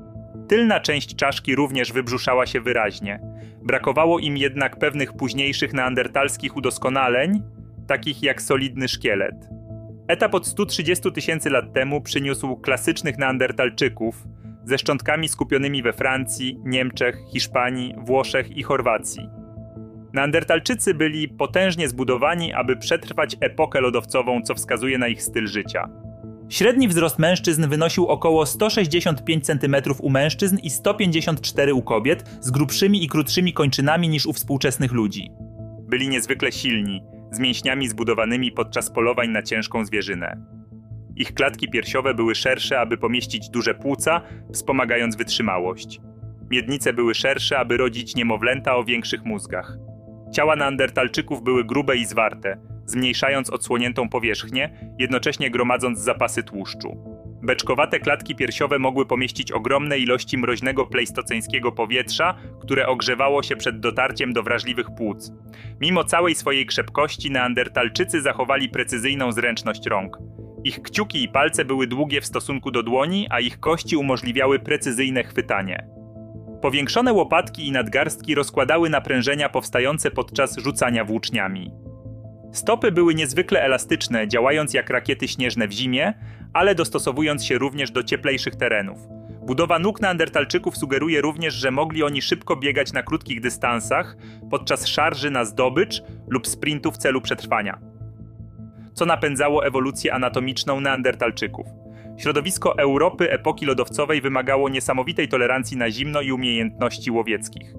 Tylna 0.50 0.80
część 0.80 1.16
czaszki 1.16 1.54
również 1.56 1.92
wybrzuszała 1.92 2.46
się 2.46 2.60
wyraźnie. 2.60 3.20
Brakowało 3.62 4.18
im 4.18 4.36
jednak 4.36 4.78
pewnych 4.78 5.12
późniejszych 5.12 5.72
neandertalskich 5.72 6.56
udoskonaleń, 6.56 7.42
takich 7.86 8.22
jak 8.22 8.42
solidny 8.42 8.88
szkielet. 8.88 9.48
Etap 10.08 10.34
od 10.34 10.46
130 10.46 11.12
tysięcy 11.12 11.50
lat 11.50 11.72
temu 11.72 12.00
przyniósł 12.00 12.56
klasycznych 12.56 13.18
neandertalczyków 13.18 14.24
ze 14.64 14.78
szczątkami 14.78 15.28
skupionymi 15.28 15.82
we 15.82 15.92
Francji, 15.92 16.60
Niemczech, 16.64 17.16
Hiszpanii, 17.32 17.94
Włoszech 17.98 18.56
i 18.56 18.62
Chorwacji. 18.62 19.28
Neandertalczycy 20.12 20.94
byli 20.94 21.28
potężnie 21.28 21.88
zbudowani, 21.88 22.52
aby 22.52 22.76
przetrwać 22.76 23.36
epokę 23.40 23.80
lodowcową, 23.80 24.42
co 24.42 24.54
wskazuje 24.54 24.98
na 24.98 25.08
ich 25.08 25.22
styl 25.22 25.46
życia. 25.46 25.88
Średni 26.50 26.88
wzrost 26.88 27.18
mężczyzn 27.18 27.68
wynosił 27.68 28.06
około 28.06 28.46
165 28.46 29.46
cm 29.46 29.76
u 29.98 30.10
mężczyzn 30.10 30.58
i 30.62 30.70
154 30.70 31.74
u 31.74 31.82
kobiet, 31.82 32.38
z 32.40 32.50
grubszymi 32.50 33.04
i 33.04 33.08
krótszymi 33.08 33.52
kończynami 33.52 34.08
niż 34.08 34.26
u 34.26 34.32
współczesnych 34.32 34.92
ludzi. 34.92 35.30
Byli 35.88 36.08
niezwykle 36.08 36.52
silni, 36.52 37.02
z 37.30 37.38
mięśniami 37.38 37.88
zbudowanymi 37.88 38.52
podczas 38.52 38.90
polowań 38.90 39.28
na 39.28 39.42
ciężką 39.42 39.84
zwierzynę. 39.84 40.36
Ich 41.16 41.34
klatki 41.34 41.68
piersiowe 41.68 42.14
były 42.14 42.34
szersze, 42.34 42.80
aby 42.80 42.98
pomieścić 42.98 43.48
duże 43.50 43.74
płuca, 43.74 44.20
wspomagając 44.52 45.16
wytrzymałość. 45.16 46.00
Miednice 46.50 46.92
były 46.92 47.14
szersze, 47.14 47.58
aby 47.58 47.76
rodzić 47.76 48.14
niemowlęta 48.14 48.76
o 48.76 48.84
większych 48.84 49.24
mózgach. 49.24 49.76
Ciała 50.32 50.56
neandertalczyków 50.56 51.42
były 51.42 51.64
grube 51.64 51.96
i 51.96 52.04
zwarte, 52.04 52.69
zmniejszając 52.90 53.50
odsłoniętą 53.50 54.08
powierzchnię, 54.08 54.94
jednocześnie 54.98 55.50
gromadząc 55.50 55.98
zapasy 55.98 56.42
tłuszczu. 56.42 57.20
Beczkowate 57.42 58.00
klatki 58.00 58.34
piersiowe 58.34 58.78
mogły 58.78 59.06
pomieścić 59.06 59.52
ogromne 59.52 59.98
ilości 59.98 60.38
mroźnego 60.38 60.86
pleistoceńskiego 60.86 61.72
powietrza, 61.72 62.34
które 62.60 62.86
ogrzewało 62.86 63.42
się 63.42 63.56
przed 63.56 63.80
dotarciem 63.80 64.32
do 64.32 64.42
wrażliwych 64.42 64.86
płuc. 64.96 65.32
Mimo 65.80 66.04
całej 66.04 66.34
swojej 66.34 66.66
krzepkości, 66.66 67.30
neandertalczycy 67.30 68.22
zachowali 68.22 68.68
precyzyjną 68.68 69.32
zręczność 69.32 69.86
rąk. 69.86 70.18
Ich 70.64 70.82
kciuki 70.82 71.22
i 71.22 71.28
palce 71.28 71.64
były 71.64 71.86
długie 71.86 72.20
w 72.20 72.26
stosunku 72.26 72.70
do 72.70 72.82
dłoni, 72.82 73.26
a 73.30 73.40
ich 73.40 73.60
kości 73.60 73.96
umożliwiały 73.96 74.58
precyzyjne 74.58 75.24
chwytanie. 75.24 75.86
Powiększone 76.62 77.12
łopatki 77.12 77.68
i 77.68 77.72
nadgarstki 77.72 78.34
rozkładały 78.34 78.90
naprężenia 78.90 79.48
powstające 79.48 80.10
podczas 80.10 80.58
rzucania 80.58 81.04
włóczniami. 81.04 81.70
Stopy 82.52 82.92
były 82.92 83.14
niezwykle 83.14 83.62
elastyczne, 83.62 84.28
działając 84.28 84.74
jak 84.74 84.90
rakiety 84.90 85.28
śnieżne 85.28 85.68
w 85.68 85.72
zimie, 85.72 86.14
ale 86.52 86.74
dostosowując 86.74 87.44
się 87.44 87.58
również 87.58 87.90
do 87.90 88.02
cieplejszych 88.02 88.56
terenów. 88.56 88.98
Budowa 89.46 89.78
nóg 89.78 90.00
neandertalczyków 90.00 90.76
sugeruje 90.76 91.20
również, 91.20 91.54
że 91.54 91.70
mogli 91.70 92.02
oni 92.02 92.22
szybko 92.22 92.56
biegać 92.56 92.92
na 92.92 93.02
krótkich 93.02 93.40
dystansach 93.40 94.16
podczas 94.50 94.86
szarży 94.86 95.30
na 95.30 95.44
zdobycz 95.44 96.02
lub 96.28 96.48
sprintu 96.48 96.92
w 96.92 96.96
celu 96.96 97.20
przetrwania. 97.20 97.78
Co 98.94 99.06
napędzało 99.06 99.66
ewolucję 99.66 100.14
anatomiczną 100.14 100.80
neandertalczyków. 100.80 101.66
Środowisko 102.16 102.78
Europy 102.78 103.30
epoki 103.30 103.66
lodowcowej 103.66 104.20
wymagało 104.20 104.68
niesamowitej 104.68 105.28
tolerancji 105.28 105.76
na 105.76 105.90
zimno 105.90 106.20
i 106.20 106.32
umiejętności 106.32 107.10
łowieckich. 107.10 107.74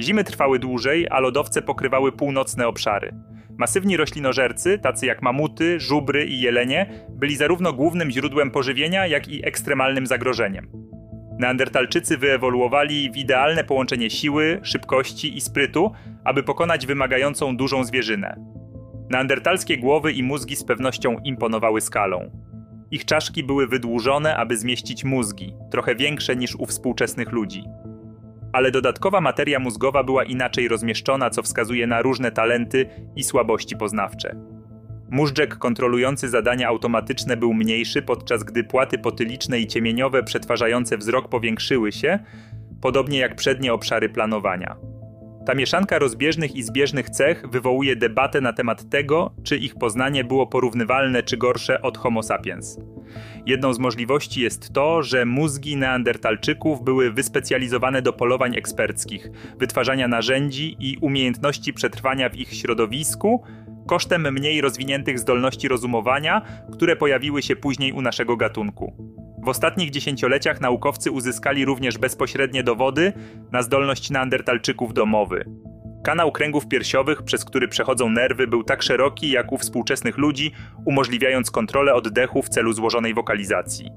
Zimy 0.00 0.24
trwały 0.24 0.58
dłużej, 0.58 1.06
a 1.10 1.20
lodowce 1.20 1.62
pokrywały 1.62 2.12
północne 2.12 2.68
obszary. 2.68 3.14
Masywni 3.58 3.96
roślinożercy, 3.96 4.78
tacy 4.78 5.06
jak 5.06 5.22
mamuty, 5.22 5.80
żubry 5.80 6.26
i 6.26 6.40
jelenie, 6.40 7.06
byli 7.10 7.36
zarówno 7.36 7.72
głównym 7.72 8.10
źródłem 8.10 8.50
pożywienia, 8.50 9.06
jak 9.06 9.28
i 9.28 9.46
ekstremalnym 9.46 10.06
zagrożeniem. 10.06 10.70
Neandertalczycy 11.38 12.16
wyewoluowali 12.18 13.10
w 13.10 13.16
idealne 13.16 13.64
połączenie 13.64 14.10
siły, 14.10 14.60
szybkości 14.62 15.36
i 15.36 15.40
sprytu, 15.40 15.92
aby 16.24 16.42
pokonać 16.42 16.86
wymagającą 16.86 17.56
dużą 17.56 17.84
zwierzynę. 17.84 18.36
Neandertalskie 19.10 19.78
głowy 19.78 20.12
i 20.12 20.22
mózgi 20.22 20.56
z 20.56 20.64
pewnością 20.64 21.16
imponowały 21.24 21.80
skalą. 21.80 22.30
Ich 22.90 23.04
czaszki 23.04 23.44
były 23.44 23.66
wydłużone, 23.66 24.36
aby 24.36 24.56
zmieścić 24.56 25.04
mózgi, 25.04 25.54
trochę 25.70 25.94
większe 25.94 26.36
niż 26.36 26.56
u 26.56 26.66
współczesnych 26.66 27.32
ludzi 27.32 27.64
ale 28.52 28.70
dodatkowa 28.70 29.20
materia 29.20 29.58
mózgowa 29.58 30.04
była 30.04 30.24
inaczej 30.24 30.68
rozmieszczona, 30.68 31.30
co 31.30 31.42
wskazuje 31.42 31.86
na 31.86 32.02
różne 32.02 32.32
talenty 32.32 32.86
i 33.16 33.24
słabości 33.24 33.76
poznawcze. 33.76 34.36
Móżdżek 35.10 35.58
kontrolujący 35.58 36.28
zadania 36.28 36.68
automatyczne 36.68 37.36
był 37.36 37.54
mniejszy, 37.54 38.02
podczas 38.02 38.44
gdy 38.44 38.64
płaty 38.64 38.98
potyliczne 38.98 39.60
i 39.60 39.66
ciemieniowe 39.66 40.22
przetwarzające 40.22 40.98
wzrok 40.98 41.28
powiększyły 41.28 41.92
się, 41.92 42.18
podobnie 42.80 43.18
jak 43.18 43.36
przednie 43.36 43.72
obszary 43.72 44.08
planowania. 44.08 44.76
Ta 45.48 45.54
mieszanka 45.54 45.98
rozbieżnych 45.98 46.56
i 46.56 46.62
zbieżnych 46.62 47.10
cech 47.10 47.44
wywołuje 47.50 47.96
debatę 47.96 48.40
na 48.40 48.52
temat 48.52 48.90
tego, 48.90 49.34
czy 49.44 49.56
ich 49.56 49.74
poznanie 49.74 50.24
było 50.24 50.46
porównywalne 50.46 51.22
czy 51.22 51.36
gorsze 51.36 51.82
od 51.82 51.98
Homo 51.98 52.22
sapiens. 52.22 52.78
Jedną 53.46 53.74
z 53.74 53.78
możliwości 53.78 54.40
jest 54.40 54.72
to, 54.72 55.02
że 55.02 55.24
mózgi 55.24 55.76
neandertalczyków 55.76 56.84
były 56.84 57.12
wyspecjalizowane 57.12 58.02
do 58.02 58.12
polowań 58.12 58.56
eksperckich, 58.56 59.30
wytwarzania 59.58 60.08
narzędzi 60.08 60.76
i 60.80 60.96
umiejętności 61.00 61.72
przetrwania 61.72 62.28
w 62.28 62.36
ich 62.36 62.54
środowisku, 62.54 63.42
kosztem 63.86 64.32
mniej 64.32 64.60
rozwiniętych 64.60 65.18
zdolności 65.18 65.68
rozumowania, 65.68 66.42
które 66.72 66.96
pojawiły 66.96 67.42
się 67.42 67.56
później 67.56 67.92
u 67.92 68.02
naszego 68.02 68.36
gatunku. 68.36 69.18
W 69.42 69.48
ostatnich 69.48 69.90
dziesięcioleciach 69.90 70.60
naukowcy 70.60 71.10
uzyskali 71.10 71.64
również 71.64 71.98
bezpośrednie 71.98 72.62
dowody 72.62 73.12
na 73.52 73.62
zdolność 73.62 74.10
neandertalczyków 74.10 74.94
do 74.94 75.06
mowy. 75.06 75.44
Kanał 76.04 76.32
kręgów 76.32 76.68
piersiowych, 76.68 77.22
przez 77.22 77.44
który 77.44 77.68
przechodzą 77.68 78.08
nerwy, 78.08 78.46
był 78.46 78.64
tak 78.64 78.82
szeroki 78.82 79.30
jak 79.30 79.52
u 79.52 79.58
współczesnych 79.58 80.18
ludzi, 80.18 80.52
umożliwiając 80.84 81.50
kontrolę 81.50 81.94
oddechu 81.94 82.42
w 82.42 82.48
celu 82.48 82.72
złożonej 82.72 83.14
wokalizacji. 83.14 83.90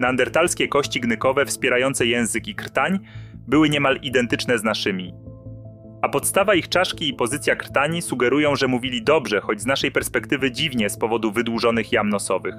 Neandertalskie 0.00 0.68
kości 0.68 1.00
gnykowe 1.00 1.46
wspierające 1.46 2.06
język 2.06 2.48
i 2.48 2.54
krtań 2.54 2.98
były 3.34 3.68
niemal 3.68 3.98
identyczne 4.02 4.58
z 4.58 4.64
naszymi. 4.64 5.14
A 6.02 6.08
podstawa 6.08 6.54
ich 6.54 6.68
czaszki 6.68 7.08
i 7.08 7.14
pozycja 7.14 7.56
krtani 7.56 8.02
sugerują, 8.02 8.56
że 8.56 8.68
mówili 8.68 9.02
dobrze, 9.02 9.40
choć 9.40 9.60
z 9.60 9.66
naszej 9.66 9.92
perspektywy 9.92 10.50
dziwnie 10.50 10.90
z 10.90 10.98
powodu 10.98 11.32
wydłużonych 11.32 11.92
jam 11.92 12.08
nosowych. 12.08 12.54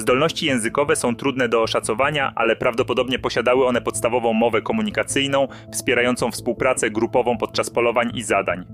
Zdolności 0.00 0.46
językowe 0.46 0.96
są 0.96 1.16
trudne 1.16 1.48
do 1.48 1.62
oszacowania, 1.62 2.32
ale 2.34 2.56
prawdopodobnie 2.56 3.18
posiadały 3.18 3.66
one 3.66 3.80
podstawową 3.80 4.32
mowę 4.32 4.62
komunikacyjną, 4.62 5.48
wspierającą 5.72 6.30
współpracę 6.30 6.90
grupową 6.90 7.38
podczas 7.38 7.70
polowań 7.70 8.10
i 8.14 8.22
zadań. 8.22 8.64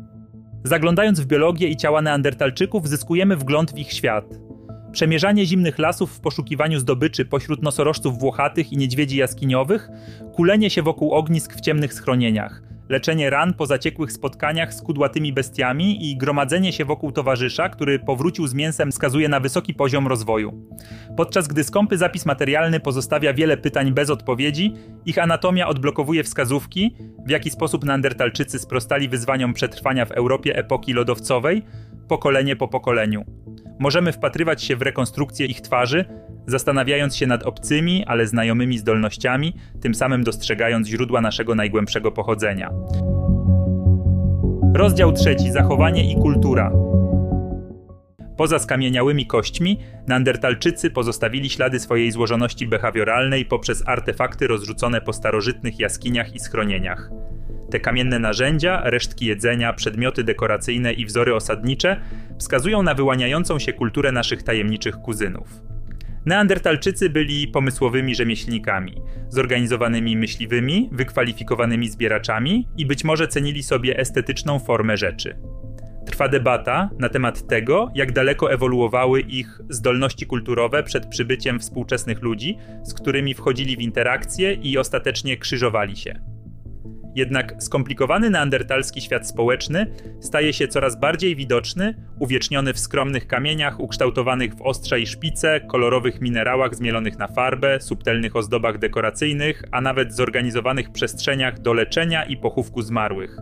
Zaglądając 0.64 1.20
w 1.20 1.26
biologię 1.26 1.68
i 1.68 1.76
ciała 1.76 2.02
neandertalczyków, 2.02 2.88
zyskujemy 2.88 3.36
wgląd 3.36 3.72
w 3.72 3.78
ich 3.78 3.92
świat. 3.92 4.24
Przemierzanie 4.92 5.46
zimnych 5.46 5.78
lasów 5.78 6.12
w 6.12 6.20
poszukiwaniu 6.20 6.78
zdobyczy 6.78 7.24
pośród 7.24 7.62
nosorożców 7.62 8.18
włochatych 8.18 8.72
i 8.72 8.76
niedźwiedzi 8.76 9.16
jaskiniowych, 9.16 9.88
kulenie 10.32 10.70
się 10.70 10.82
wokół 10.82 11.12
ognisk 11.12 11.54
w 11.54 11.60
ciemnych 11.60 11.94
schronieniach– 11.94 12.62
leczenie 12.88 13.30
ran 13.30 13.54
po 13.54 13.66
zaciekłych 13.66 14.12
spotkaniach 14.12 14.74
z 14.74 14.82
kudłatymi 14.82 15.32
bestiami 15.32 16.10
i 16.10 16.16
gromadzenie 16.16 16.72
się 16.72 16.84
wokół 16.84 17.12
towarzysza, 17.12 17.68
który 17.68 17.98
powrócił 17.98 18.46
z 18.46 18.54
mięsem, 18.54 18.90
wskazuje 18.92 19.28
na 19.28 19.40
wysoki 19.40 19.74
poziom 19.74 20.06
rozwoju. 20.06 20.68
Podczas 21.16 21.48
gdy 21.48 21.64
skąpy 21.64 21.98
zapis 21.98 22.26
materialny 22.26 22.80
pozostawia 22.80 23.34
wiele 23.34 23.56
pytań 23.56 23.92
bez 23.92 24.10
odpowiedzi, 24.10 24.74
ich 25.06 25.18
anatomia 25.18 25.68
odblokowuje 25.68 26.24
wskazówki, 26.24 26.96
w 27.26 27.30
jaki 27.30 27.50
sposób 27.50 27.84
neandertalczycy 27.84 28.58
sprostali 28.58 29.08
wyzwaniom 29.08 29.54
przetrwania 29.54 30.04
w 30.04 30.12
Europie 30.12 30.56
epoki 30.56 30.92
lodowcowej, 30.92 31.62
pokolenie 32.08 32.56
po 32.56 32.68
pokoleniu. 32.68 33.24
Możemy 33.78 34.12
wpatrywać 34.12 34.62
się 34.62 34.76
w 34.76 34.82
rekonstrukcję 34.82 35.46
ich 35.46 35.60
twarzy, 35.60 36.04
zastanawiając 36.46 37.16
się 37.16 37.26
nad 37.26 37.42
obcymi, 37.42 38.04
ale 38.06 38.26
znajomymi 38.26 38.78
zdolnościami, 38.78 39.54
tym 39.80 39.94
samym 39.94 40.24
dostrzegając 40.24 40.88
źródła 40.88 41.20
naszego 41.20 41.54
najgłębszego 41.54 42.12
pochodzenia. 42.12 42.70
Rozdział 44.74 45.12
trzeci: 45.12 45.52
Zachowanie 45.52 46.12
i 46.12 46.16
kultura. 46.16 46.72
Poza 48.36 48.58
skamieniałymi 48.58 49.26
kośćmi, 49.26 49.78
Neandertalczycy 50.06 50.90
pozostawili 50.90 51.50
ślady 51.50 51.80
swojej 51.80 52.10
złożoności 52.10 52.66
behawioralnej 52.66 53.44
poprzez 53.44 53.88
artefakty 53.88 54.46
rozrzucone 54.46 55.00
po 55.00 55.12
starożytnych 55.12 55.78
jaskiniach 55.78 56.34
i 56.34 56.40
schronieniach. 56.40 57.10
Te 57.70 57.80
kamienne 57.80 58.18
narzędzia, 58.18 58.80
resztki 58.84 59.26
jedzenia, 59.26 59.72
przedmioty 59.72 60.24
dekoracyjne 60.24 60.92
i 60.92 61.06
wzory 61.06 61.34
osadnicze 61.34 62.00
wskazują 62.38 62.82
na 62.82 62.94
wyłaniającą 62.94 63.58
się 63.58 63.72
kulturę 63.72 64.12
naszych 64.12 64.42
tajemniczych 64.42 64.96
kuzynów. 64.96 65.48
Neandertalczycy 66.26 67.10
byli 67.10 67.48
pomysłowymi 67.48 68.14
rzemieślnikami, 68.14 69.02
zorganizowanymi 69.28 70.16
myśliwymi, 70.16 70.88
wykwalifikowanymi 70.92 71.88
zbieraczami 71.88 72.68
i 72.76 72.86
być 72.86 73.04
może 73.04 73.28
cenili 73.28 73.62
sobie 73.62 73.98
estetyczną 73.98 74.58
formę 74.58 74.96
rzeczy. 74.96 75.36
Trwa 76.06 76.28
debata 76.28 76.90
na 76.98 77.08
temat 77.08 77.46
tego, 77.46 77.90
jak 77.94 78.12
daleko 78.12 78.52
ewoluowały 78.52 79.20
ich 79.20 79.60
zdolności 79.68 80.26
kulturowe 80.26 80.82
przed 80.82 81.06
przybyciem 81.06 81.60
współczesnych 81.60 82.22
ludzi, 82.22 82.58
z 82.82 82.94
którymi 82.94 83.34
wchodzili 83.34 83.76
w 83.76 83.80
interakcje 83.80 84.52
i 84.52 84.78
ostatecznie 84.78 85.36
krzyżowali 85.36 85.96
się. 85.96 86.35
Jednak 87.16 87.54
skomplikowany 87.58 88.30
neandertalski 88.30 89.00
świat 89.00 89.28
społeczny 89.28 89.86
staje 90.20 90.52
się 90.52 90.68
coraz 90.68 91.00
bardziej 91.00 91.36
widoczny, 91.36 91.94
uwieczniony 92.18 92.72
w 92.72 92.78
skromnych 92.78 93.26
kamieniach 93.26 93.80
ukształtowanych 93.80 94.54
w 94.54 94.62
ostrza 94.62 94.96
i 94.96 95.06
szpice, 95.06 95.60
kolorowych 95.60 96.20
minerałach 96.20 96.74
zmielonych 96.74 97.18
na 97.18 97.26
farbę, 97.28 97.80
subtelnych 97.80 98.36
ozdobach 98.36 98.78
dekoracyjnych, 98.78 99.62
a 99.72 99.80
nawet 99.80 100.14
zorganizowanych 100.14 100.92
przestrzeniach 100.92 101.60
do 101.60 101.72
leczenia 101.72 102.24
i 102.24 102.36
pochówku 102.36 102.82
zmarłych. 102.82 103.36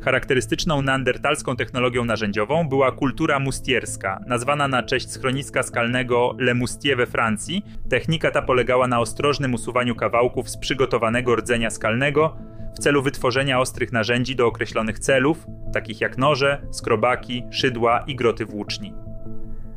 Charakterystyczną 0.00 0.82
neandertalską 0.82 1.56
technologią 1.56 2.04
narzędziową 2.04 2.68
była 2.68 2.92
kultura 2.92 3.38
mustierska, 3.38 4.20
nazwana 4.26 4.68
na 4.68 4.82
cześć 4.82 5.10
schroniska 5.10 5.62
skalnego 5.62 6.34
Le 6.38 6.54
Mustier 6.54 6.96
we 6.96 7.06
Francji. 7.06 7.64
Technika 7.88 8.30
ta 8.30 8.42
polegała 8.42 8.86
na 8.86 9.00
ostrożnym 9.00 9.54
usuwaniu 9.54 9.94
kawałków 9.94 10.50
z 10.50 10.56
przygotowanego 10.56 11.36
rdzenia 11.36 11.70
skalnego 11.70 12.36
w 12.74 12.78
celu 12.78 13.02
wytworzenia 13.02 13.60
ostrych 13.60 13.92
narzędzi 13.92 14.36
do 14.36 14.46
określonych 14.46 14.98
celów, 14.98 15.46
takich 15.72 16.00
jak 16.00 16.18
noże, 16.18 16.66
skrobaki, 16.70 17.42
szydła 17.50 18.04
i 18.06 18.16
groty 18.16 18.46
włóczni. 18.46 18.94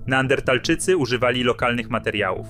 Neandertalczycy 0.07 0.97
używali 0.97 1.43
lokalnych 1.43 1.89
materiałów. 1.89 2.47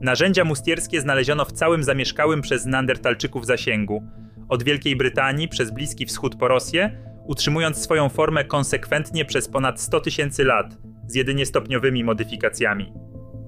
Narzędzia 0.00 0.44
mustierskie 0.44 1.00
znaleziono 1.00 1.44
w 1.44 1.52
całym 1.52 1.84
zamieszkałym 1.84 2.42
przez 2.42 2.66
Neandertalczyków 2.66 3.46
zasięgu, 3.46 4.02
od 4.48 4.62
Wielkiej 4.62 4.96
Brytanii 4.96 5.48
przez 5.48 5.70
Bliski 5.70 6.06
Wschód 6.06 6.36
po 6.36 6.48
Rosję, 6.48 6.98
utrzymując 7.26 7.78
swoją 7.78 8.08
formę 8.08 8.44
konsekwentnie 8.44 9.24
przez 9.24 9.48
ponad 9.48 9.80
100 9.80 10.00
tysięcy 10.00 10.44
lat, 10.44 10.76
z 11.06 11.14
jedynie 11.14 11.46
stopniowymi 11.46 12.04
modyfikacjami. 12.04 12.92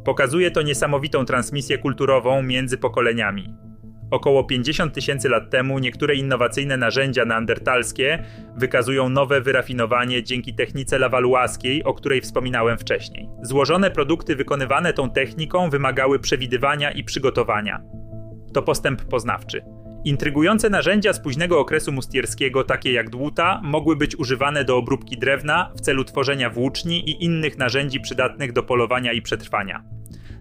Pokazuje 0.04 0.50
to 0.50 0.62
niesamowitą 0.62 1.24
transmisję 1.24 1.78
kulturową 1.78 2.42
między 2.42 2.78
pokoleniami. 2.78 3.54
Około 4.10 4.44
50 4.44 4.94
tysięcy 4.94 5.28
lat 5.28 5.50
temu 5.50 5.78
niektóre 5.78 6.14
innowacyjne 6.14 6.76
narzędzia 6.76 7.24
neandertalskie 7.24 8.24
wykazują 8.56 9.08
nowe 9.08 9.40
wyrafinowanie 9.40 10.22
dzięki 10.22 10.54
technice 10.54 10.98
lawaluaskiej, 10.98 11.84
o 11.84 11.94
której 11.94 12.20
wspominałem 12.20 12.78
wcześniej. 12.78 13.28
Złożone 13.42 13.90
produkty 13.90 14.36
wykonywane 14.36 14.92
tą 14.92 15.10
techniką 15.10 15.70
wymagały 15.70 16.18
przewidywania 16.18 16.90
i 16.90 17.04
przygotowania. 17.04 17.82
To 18.54 18.62
postęp 18.62 19.04
poznawczy. 19.04 19.62
Intrygujące 20.04 20.70
narzędzia 20.70 21.12
z 21.12 21.20
późnego 21.20 21.60
okresu 21.60 21.92
mustierskiego, 21.92 22.64
takie 22.64 22.92
jak 22.92 23.10
dłuta, 23.10 23.60
mogły 23.64 23.96
być 23.96 24.16
używane 24.16 24.64
do 24.64 24.76
obróbki 24.76 25.18
drewna 25.18 25.72
w 25.76 25.80
celu 25.80 26.04
tworzenia 26.04 26.50
włóczni 26.50 27.10
i 27.10 27.24
innych 27.24 27.58
narzędzi 27.58 28.00
przydatnych 28.00 28.52
do 28.52 28.62
polowania 28.62 29.12
i 29.12 29.22
przetrwania. 29.22 29.84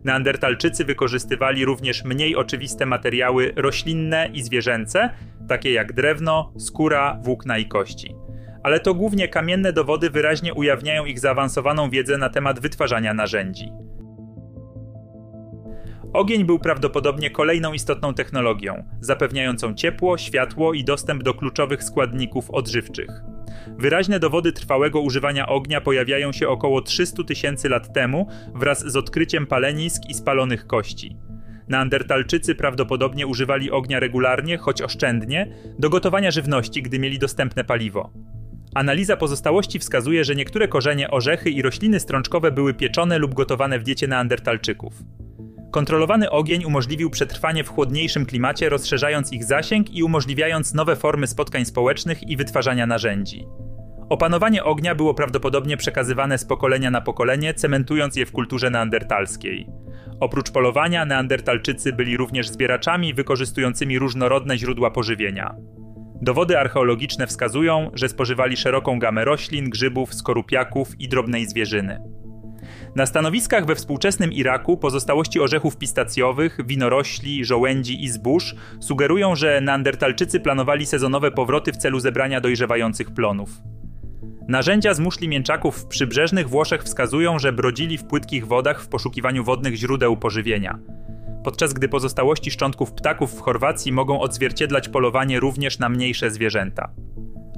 Neandertalczycy 0.05 0.85
wykorzystywali 0.85 1.65
również 1.65 2.03
mniej 2.03 2.35
oczywiste 2.35 2.85
materiały 2.85 3.53
roślinne 3.55 4.29
i 4.33 4.43
zwierzęce, 4.43 5.09
takie 5.47 5.71
jak 5.71 5.93
drewno, 5.93 6.53
skóra, 6.57 7.19
włókna 7.23 7.57
i 7.57 7.65
kości. 7.65 8.15
Ale 8.63 8.79
to 8.79 8.93
głównie 8.93 9.27
kamienne 9.27 9.73
dowody 9.73 10.09
wyraźnie 10.09 10.53
ujawniają 10.53 11.05
ich 11.05 11.19
zaawansowaną 11.19 11.89
wiedzę 11.89 12.17
na 12.17 12.29
temat 12.29 12.59
wytwarzania 12.59 13.13
narzędzi. 13.13 13.71
Ogień 16.13 16.45
był 16.45 16.59
prawdopodobnie 16.59 17.29
kolejną 17.29 17.73
istotną 17.73 18.13
technologią, 18.13 18.83
zapewniającą 19.01 19.73
ciepło, 19.73 20.17
światło 20.17 20.73
i 20.73 20.83
dostęp 20.83 21.23
do 21.23 21.33
kluczowych 21.33 21.83
składników 21.83 22.51
odżywczych. 22.51 23.34
Wyraźne 23.77 24.19
dowody 24.19 24.51
trwałego 24.51 25.01
używania 25.01 25.47
ognia 25.47 25.81
pojawiają 25.81 26.31
się 26.31 26.49
około 26.49 26.81
300 26.81 27.23
tysięcy 27.23 27.69
lat 27.69 27.93
temu 27.93 28.27
wraz 28.55 28.91
z 28.91 28.95
odkryciem 28.95 29.47
palenisk 29.47 30.01
i 30.09 30.13
spalonych 30.13 30.67
kości. 30.67 31.17
Neandertalczycy 31.67 32.55
prawdopodobnie 32.55 33.27
używali 33.27 33.71
ognia 33.71 33.99
regularnie, 33.99 34.57
choć 34.57 34.81
oszczędnie, 34.81 35.55
do 35.79 35.89
gotowania 35.89 36.31
żywności, 36.31 36.81
gdy 36.81 36.99
mieli 36.99 37.19
dostępne 37.19 37.63
paliwo. 37.63 38.09
Analiza 38.75 39.17
pozostałości 39.17 39.79
wskazuje, 39.79 40.23
że 40.23 40.35
niektóre 40.35 40.67
korzenie, 40.67 41.11
orzechy 41.11 41.49
i 41.49 41.61
rośliny 41.61 41.99
strączkowe 41.99 42.51
były 42.51 42.73
pieczone 42.73 43.17
lub 43.17 43.33
gotowane 43.33 43.79
w 43.79 43.83
diecie 43.83 44.07
neandertalczyków. 44.07 44.93
Kontrolowany 45.71 46.29
ogień 46.29 46.65
umożliwił 46.65 47.09
przetrwanie 47.09 47.63
w 47.63 47.69
chłodniejszym 47.69 48.25
klimacie, 48.25 48.69
rozszerzając 48.69 49.33
ich 49.33 49.45
zasięg 49.45 49.91
i 49.91 50.03
umożliwiając 50.03 50.73
nowe 50.73 50.95
formy 50.95 51.27
spotkań 51.27 51.65
społecznych 51.65 52.29
i 52.29 52.37
wytwarzania 52.37 52.87
narzędzi. 52.87 53.45
Opanowanie 54.09 54.63
ognia 54.63 54.95
było 54.95 55.13
prawdopodobnie 55.13 55.77
przekazywane 55.77 56.37
z 56.37 56.45
pokolenia 56.45 56.91
na 56.91 57.01
pokolenie, 57.01 57.53
cementując 57.53 58.15
je 58.15 58.25
w 58.25 58.31
kulturze 58.31 58.69
neandertalskiej. 58.69 59.67
Oprócz 60.19 60.51
polowania, 60.51 61.05
neandertalczycy 61.05 61.93
byli 61.93 62.17
również 62.17 62.49
zbieraczami 62.49 63.13
wykorzystującymi 63.13 63.99
różnorodne 63.99 64.57
źródła 64.57 64.91
pożywienia. 64.91 65.55
Dowody 66.21 66.59
archeologiczne 66.59 67.27
wskazują, 67.27 67.91
że 67.93 68.09
spożywali 68.09 68.57
szeroką 68.57 68.99
gamę 68.99 69.25
roślin, 69.25 69.69
grzybów, 69.69 70.13
skorupiaków 70.13 70.99
i 70.99 71.09
drobnej 71.09 71.45
zwierzyny. 71.45 72.14
Na 72.95 73.05
stanowiskach 73.05 73.65
we 73.65 73.75
współczesnym 73.75 74.33
Iraku 74.33 74.77
pozostałości 74.77 75.39
orzechów 75.39 75.77
pistacjowych, 75.77 76.57
winorośli, 76.65 77.45
żołędzi 77.45 78.03
i 78.03 78.09
zbóż 78.09 78.55
sugerują, 78.79 79.35
że 79.35 79.61
neandertalczycy 79.61 80.39
planowali 80.39 80.85
sezonowe 80.85 81.31
powroty 81.31 81.71
w 81.71 81.77
celu 81.77 81.99
zebrania 81.99 82.41
dojrzewających 82.41 83.11
plonów. 83.11 83.49
Narzędzia 84.47 84.93
z 84.93 84.99
muszli 84.99 85.27
mięczaków 85.27 85.77
w 85.77 85.87
przybrzeżnych 85.87 86.49
Włoszech 86.49 86.83
wskazują, 86.83 87.39
że 87.39 87.53
brodzili 87.53 87.97
w 87.97 88.03
płytkich 88.03 88.47
wodach 88.47 88.81
w 88.81 88.87
poszukiwaniu 88.87 89.43
wodnych 89.43 89.75
źródeł 89.75 90.17
pożywienia. 90.17 90.79
Podczas 91.43 91.73
gdy 91.73 91.89
pozostałości 91.89 92.51
szczątków 92.51 92.91
ptaków 92.91 93.35
w 93.35 93.41
Chorwacji 93.41 93.91
mogą 93.91 94.19
odzwierciedlać 94.19 94.89
polowanie 94.89 95.39
również 95.39 95.79
na 95.79 95.89
mniejsze 95.89 96.31
zwierzęta. 96.31 96.91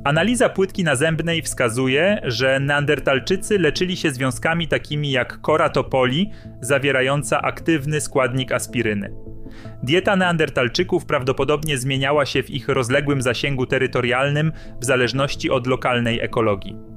Analiza 0.08 0.50
płytki 0.50 0.84
nazębnej 0.84 1.41
wskazuje, 1.41 2.22
że 2.24 2.60
neandertalczycy 2.60 3.60
leczyli 3.60 3.98
się 3.98 4.12
związkami 4.12 4.67
takimi 4.67 5.12
jak 5.12 5.41
kora 5.41 5.70
topoli, 5.70 6.32
zawierająca 6.62 7.41
aktywny 7.41 8.02
składnik 8.02 8.52
aspiryny. 8.52 9.13
Dieta 9.84 10.15
neandertalczyków 10.15 11.06
prawdopodobnie 11.06 11.78
zmieniała 11.78 12.26
się 12.26 12.43
w 12.43 12.50
ich 12.50 12.67
rozległym 12.67 13.22
zasięgu 13.22 13.65
terytorialnym 13.65 14.52
w 14.82 14.86
zależności 14.86 15.50
od 15.50 15.67
lokalnej 15.67 16.20
ekologii. 16.22 16.97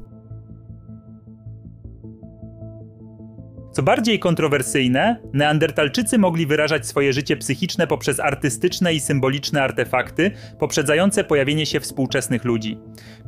Co 3.80 3.84
bardziej 3.84 4.18
kontrowersyjne, 4.18 5.20
neandertalczycy 5.32 6.18
mogli 6.18 6.46
wyrażać 6.46 6.86
swoje 6.86 7.12
życie 7.12 7.36
psychiczne 7.36 7.86
poprzez 7.86 8.20
artystyczne 8.20 8.94
i 8.94 9.00
symboliczne 9.00 9.62
artefakty, 9.62 10.30
poprzedzające 10.58 11.24
pojawienie 11.24 11.66
się 11.66 11.80
współczesnych 11.80 12.44
ludzi. 12.44 12.78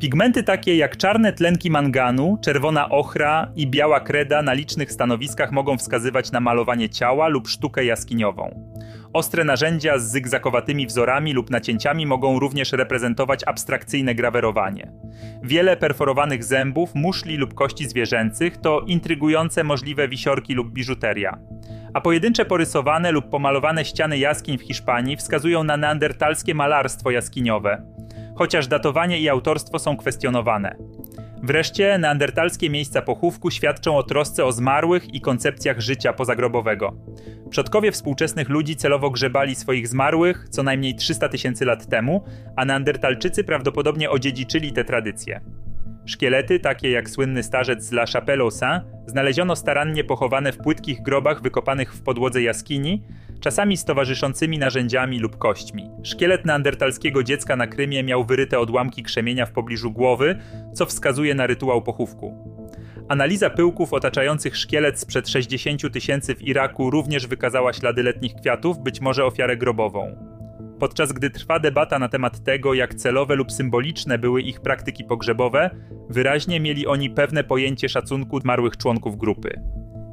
Pigmenty 0.00 0.42
takie 0.42 0.76
jak 0.76 0.96
czarne 0.96 1.32
tlenki 1.32 1.70
manganu, 1.70 2.38
czerwona 2.42 2.88
ochra 2.88 3.52
i 3.56 3.66
biała 3.66 4.00
kreda 4.00 4.42
na 4.42 4.52
licznych 4.52 4.92
stanowiskach 4.92 5.52
mogą 5.52 5.78
wskazywać 5.78 6.32
na 6.32 6.40
malowanie 6.40 6.88
ciała 6.88 7.28
lub 7.28 7.48
sztukę 7.48 7.84
jaskiniową. 7.84 8.72
Ostre 9.12 9.44
narzędzia 9.44 9.98
z 9.98 10.10
zygzakowatymi 10.10 10.86
wzorami 10.86 11.32
lub 11.32 11.50
nacięciami 11.50 12.06
mogą 12.06 12.38
również 12.38 12.72
reprezentować 12.72 13.40
abstrakcyjne 13.46 14.14
grawerowanie. 14.14 14.92
Wiele 15.42 15.76
perforowanych 15.76 16.44
zębów, 16.44 16.94
muszli 16.94 17.36
lub 17.36 17.54
kości 17.54 17.88
zwierzęcych 17.88 18.56
to 18.56 18.80
intrygujące 18.80 19.64
możliwe 19.64 20.08
wisiorki 20.08 20.54
lub 20.54 20.72
biżuteria. 20.72 21.38
A 21.94 22.00
pojedyncze 22.00 22.44
porysowane 22.44 23.12
lub 23.12 23.28
pomalowane 23.28 23.84
ściany 23.84 24.18
jaskiń 24.18 24.58
w 24.58 24.62
Hiszpanii 24.62 25.16
wskazują 25.16 25.64
na 25.64 25.76
neandertalskie 25.76 26.54
malarstwo 26.54 27.10
jaskiniowe, 27.10 27.82
chociaż 28.34 28.66
datowanie 28.66 29.20
i 29.20 29.28
autorstwo 29.28 29.78
są 29.78 29.96
kwestionowane. 29.96 30.76
Wreszcie 31.42 31.98
neandertalskie 31.98 32.70
miejsca 32.70 33.02
pochówku 33.02 33.50
świadczą 33.50 33.96
o 33.96 34.02
trosce 34.02 34.44
o 34.44 34.52
zmarłych 34.52 35.14
i 35.14 35.20
koncepcjach 35.20 35.80
życia 35.80 36.12
pozagrobowego. 36.12 36.96
Przodkowie 37.50 37.92
współczesnych 37.92 38.48
ludzi 38.48 38.76
celowo 38.76 39.10
grzebali 39.10 39.54
swoich 39.54 39.88
zmarłych 39.88 40.46
co 40.50 40.62
najmniej 40.62 40.94
300 40.94 41.28
tysięcy 41.28 41.64
lat 41.64 41.86
temu, 41.86 42.24
a 42.56 42.64
neandertalczycy 42.64 43.44
prawdopodobnie 43.44 44.10
odziedziczyli 44.10 44.72
te 44.72 44.84
tradycje. 44.84 45.40
Szkielety, 46.06 46.60
takie 46.60 46.90
jak 46.90 47.10
słynny 47.10 47.42
starzec 47.42 47.84
z 47.84 47.92
La 47.92 48.06
Chapelle 48.06 48.42
aux 48.42 48.54
Saints, 48.58 48.86
znaleziono 49.06 49.56
starannie 49.56 50.04
pochowane 50.04 50.52
w 50.52 50.58
płytkich 50.58 51.02
grobach 51.02 51.42
wykopanych 51.42 51.94
w 51.94 52.02
podłodze 52.02 52.42
jaskini, 52.42 53.02
czasami 53.42 53.76
z 53.76 53.84
towarzyszącymi 53.84 54.58
narzędziami 54.58 55.18
lub 55.18 55.38
kośćmi. 55.38 55.90
Szkielet 56.02 56.44
neandertalskiego 56.44 57.22
dziecka 57.22 57.56
na 57.56 57.66
Krymie 57.66 58.02
miał 58.02 58.24
wyryte 58.24 58.58
odłamki 58.58 59.02
krzemienia 59.02 59.46
w 59.46 59.52
pobliżu 59.52 59.90
głowy, 59.90 60.38
co 60.74 60.86
wskazuje 60.86 61.34
na 61.34 61.46
rytuał 61.46 61.82
pochówku. 61.82 62.34
Analiza 63.08 63.50
pyłków 63.50 63.92
otaczających 63.92 64.56
szkielet 64.56 65.00
sprzed 65.00 65.28
60 65.28 65.92
tysięcy 65.92 66.34
w 66.34 66.42
Iraku 66.42 66.90
również 66.90 67.26
wykazała 67.26 67.72
ślady 67.72 68.02
letnich 68.02 68.34
kwiatów, 68.34 68.78
być 68.78 69.00
może 69.00 69.24
ofiarę 69.24 69.56
grobową. 69.56 70.16
Podczas 70.78 71.12
gdy 71.12 71.30
trwa 71.30 71.58
debata 71.58 71.98
na 71.98 72.08
temat 72.08 72.44
tego, 72.44 72.74
jak 72.74 72.94
celowe 72.94 73.34
lub 73.34 73.52
symboliczne 73.52 74.18
były 74.18 74.42
ich 74.42 74.60
praktyki 74.60 75.04
pogrzebowe, 75.04 75.70
wyraźnie 76.10 76.60
mieli 76.60 76.86
oni 76.86 77.10
pewne 77.10 77.44
pojęcie 77.44 77.88
szacunku 77.88 78.40
zmarłych 78.40 78.76
członków 78.76 79.16
grupy. 79.16 79.60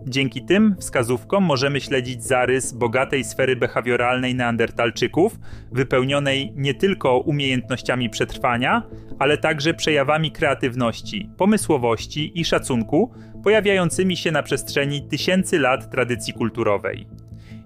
Dzięki 0.09 0.41
tym 0.41 0.75
wskazówkom 0.79 1.43
możemy 1.43 1.81
śledzić 1.81 2.23
zarys 2.23 2.73
bogatej 2.73 3.23
sfery 3.23 3.55
behawioralnej 3.55 4.35
Neandertalczyków, 4.35 5.39
wypełnionej 5.71 6.53
nie 6.55 6.73
tylko 6.73 7.17
umiejętnościami 7.17 8.09
przetrwania, 8.09 8.83
ale 9.19 9.37
także 9.37 9.73
przejawami 9.73 10.31
kreatywności, 10.31 11.29
pomysłowości 11.37 12.39
i 12.39 12.45
szacunku, 12.45 13.13
pojawiającymi 13.43 14.17
się 14.17 14.31
na 14.31 14.43
przestrzeni 14.43 15.07
tysięcy 15.07 15.59
lat 15.59 15.91
tradycji 15.91 16.33
kulturowej. 16.33 17.07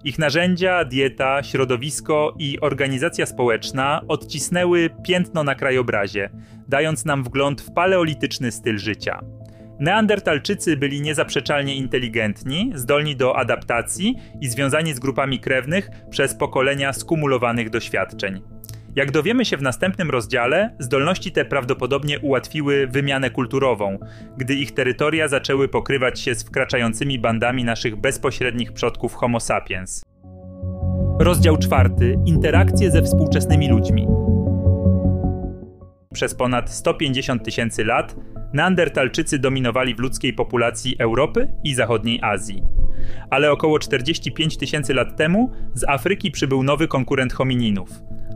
Ich 0.04 0.18
narzędzia, 0.18 0.84
dieta, 0.84 1.42
środowisko 1.42 2.34
i 2.38 2.60
organizacja 2.60 3.26
społeczna 3.26 4.00
odcisnęły 4.08 4.90
piętno 5.04 5.44
na 5.44 5.54
krajobrazie, 5.54 6.30
dając 6.68 7.04
nam 7.04 7.24
wgląd 7.24 7.62
w 7.62 7.72
paleolityczny 7.72 8.52
styl 8.52 8.78
życia. 8.78 9.20
Neandertalczycy 9.80 10.76
byli 10.76 11.00
niezaprzeczalnie 11.00 11.76
inteligentni, 11.76 12.72
zdolni 12.74 13.16
do 13.16 13.36
adaptacji 13.36 14.16
i 14.40 14.48
związani 14.48 14.94
z 14.94 14.98
grupami 14.98 15.40
krewnych 15.40 15.90
przez 16.10 16.34
pokolenia 16.34 16.92
skumulowanych 16.92 17.70
doświadczeń. 17.70 18.42
Jak 18.96 19.10
dowiemy 19.10 19.44
się 19.44 19.56
w 19.56 19.62
następnym 19.62 20.10
rozdziale, 20.10 20.76
zdolności 20.78 21.32
te 21.32 21.44
prawdopodobnie 21.44 22.20
ułatwiły 22.20 22.86
wymianę 22.86 23.30
kulturową, 23.30 23.98
gdy 24.36 24.54
ich 24.54 24.74
terytoria 24.74 25.28
zaczęły 25.28 25.68
pokrywać 25.68 26.20
się 26.20 26.34
z 26.34 26.42
wkraczającymi 26.42 27.18
bandami 27.18 27.64
naszych 27.64 27.96
bezpośrednich 27.96 28.72
przodków 28.72 29.14
Homo 29.14 29.40
sapiens. 29.40 30.02
Rozdział 31.20 31.56
czwarty: 31.56 32.18
Interakcje 32.26 32.90
ze 32.90 33.02
współczesnymi 33.02 33.68
ludźmi. 33.68 34.08
Przez 36.12 36.34
ponad 36.34 36.70
150 36.70 37.44
tysięcy 37.44 37.84
lat 37.84 38.16
Neandertalczycy 38.54 39.38
dominowali 39.38 39.94
w 39.94 39.98
ludzkiej 39.98 40.32
populacji 40.32 40.96
Europy 40.98 41.48
i 41.64 41.74
zachodniej 41.74 42.20
Azji. 42.22 42.62
Ale 43.30 43.52
około 43.52 43.78
45 43.78 44.56
tysięcy 44.56 44.94
lat 44.94 45.16
temu 45.16 45.52
z 45.74 45.84
Afryki 45.84 46.30
przybył 46.30 46.62
nowy 46.62 46.88
konkurent 46.88 47.32
homininów 47.32 47.90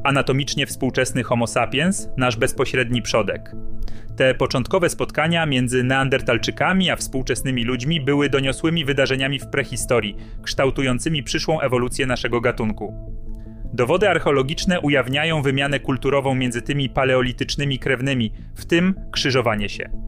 anatomicznie 0.04 0.66
współczesny 0.66 1.22
Homo 1.22 1.46
sapiens, 1.46 2.08
nasz 2.16 2.36
bezpośredni 2.36 3.02
przodek. 3.02 3.52
Te 4.16 4.34
początkowe 4.34 4.88
spotkania 4.88 5.46
między 5.46 5.84
Neandertalczykami 5.84 6.90
a 6.90 6.96
współczesnymi 6.96 7.64
ludźmi 7.64 8.00
były 8.00 8.30
doniosłymi 8.30 8.84
wydarzeniami 8.84 9.38
w 9.38 9.46
prehistorii, 9.46 10.16
kształtującymi 10.42 11.22
przyszłą 11.22 11.60
ewolucję 11.60 12.06
naszego 12.06 12.40
gatunku. 12.40 12.94
Dowody 13.72 14.10
archeologiczne 14.10 14.80
ujawniają 14.80 15.42
wymianę 15.42 15.80
kulturową 15.80 16.34
między 16.34 16.62
tymi 16.62 16.88
paleolitycznymi 16.88 17.78
krewnymi, 17.78 18.32
w 18.54 18.66
tym 18.66 18.94
krzyżowanie 19.12 19.68
się. 19.68 20.07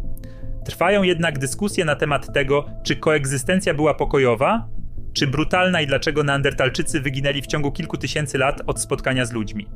Trwają 0.65 1.03
jednak 1.03 1.39
dyskusje 1.39 1.85
na 1.85 1.97
temat 1.97 2.33
tego, 2.33 2.65
czy 2.83 2.97
koegzystencja 2.97 3.75
była 3.75 3.95
pokojowa, 3.95 4.69
czy 5.13 5.27
brutalna 5.27 5.81
i 5.81 5.87
dlaczego 5.87 6.23
Neandertalczycy 6.23 7.01
wyginęli 7.01 7.43
w 7.43 7.47
ciągu 7.47 7.73
kilku 7.73 7.97
tysięcy 7.97 8.39
lat 8.39 8.63
od 8.67 8.81
spotkania 8.81 9.25
z 9.25 9.33
ludźmi. 9.33 9.67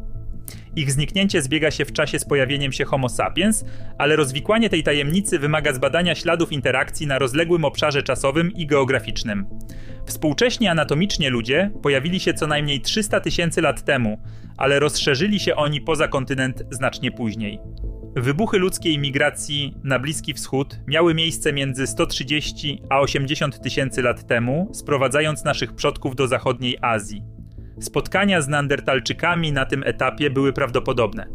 Ich 0.76 0.92
zniknięcie 0.92 1.42
zbiega 1.42 1.70
się 1.70 1.84
w 1.84 1.92
czasie 1.92 2.18
z 2.18 2.24
pojawieniem 2.24 2.72
się 2.72 2.84
Homo 2.84 3.08
sapiens, 3.08 3.64
ale 3.98 4.16
rozwikłanie 4.16 4.70
tej 4.70 4.82
tajemnicy 4.82 5.38
wymaga 5.38 5.72
zbadania 5.72 6.14
śladów 6.14 6.52
interakcji 6.52 7.06
na 7.06 7.18
rozległym 7.18 7.64
obszarze 7.64 8.02
czasowym 8.02 8.52
i 8.52 8.66
geograficznym. 8.66 9.46
Współcześni 10.06 10.68
anatomicznie 10.68 11.30
ludzie 11.30 11.70
pojawili 11.82 12.20
się 12.20 12.34
co 12.34 12.46
najmniej 12.46 12.80
300 12.80 13.20
tysięcy 13.20 13.62
lat 13.62 13.84
temu, 13.84 14.18
ale 14.56 14.80
rozszerzyli 14.80 15.40
się 15.40 15.56
oni 15.56 15.80
poza 15.80 16.08
kontynent 16.08 16.64
znacznie 16.70 17.12
później. 17.12 17.60
Wybuchy 18.16 18.58
ludzkiej 18.58 18.98
migracji 18.98 19.74
na 19.84 19.98
Bliski 19.98 20.34
Wschód 20.34 20.80
miały 20.86 21.14
miejsce 21.14 21.52
między 21.52 21.86
130 21.86 22.82
a 22.90 23.00
80 23.00 23.62
tysięcy 23.62 24.02
lat 24.02 24.26
temu, 24.26 24.70
sprowadzając 24.72 25.44
naszych 25.44 25.72
przodków 25.72 26.16
do 26.16 26.28
zachodniej 26.28 26.78
Azji. 26.82 27.22
Spotkania 27.80 28.40
z 28.40 28.48
Neandertalczykami 28.48 29.52
na 29.52 29.66
tym 29.66 29.82
etapie 29.82 30.30
były 30.30 30.52
prawdopodobne. 30.52 31.26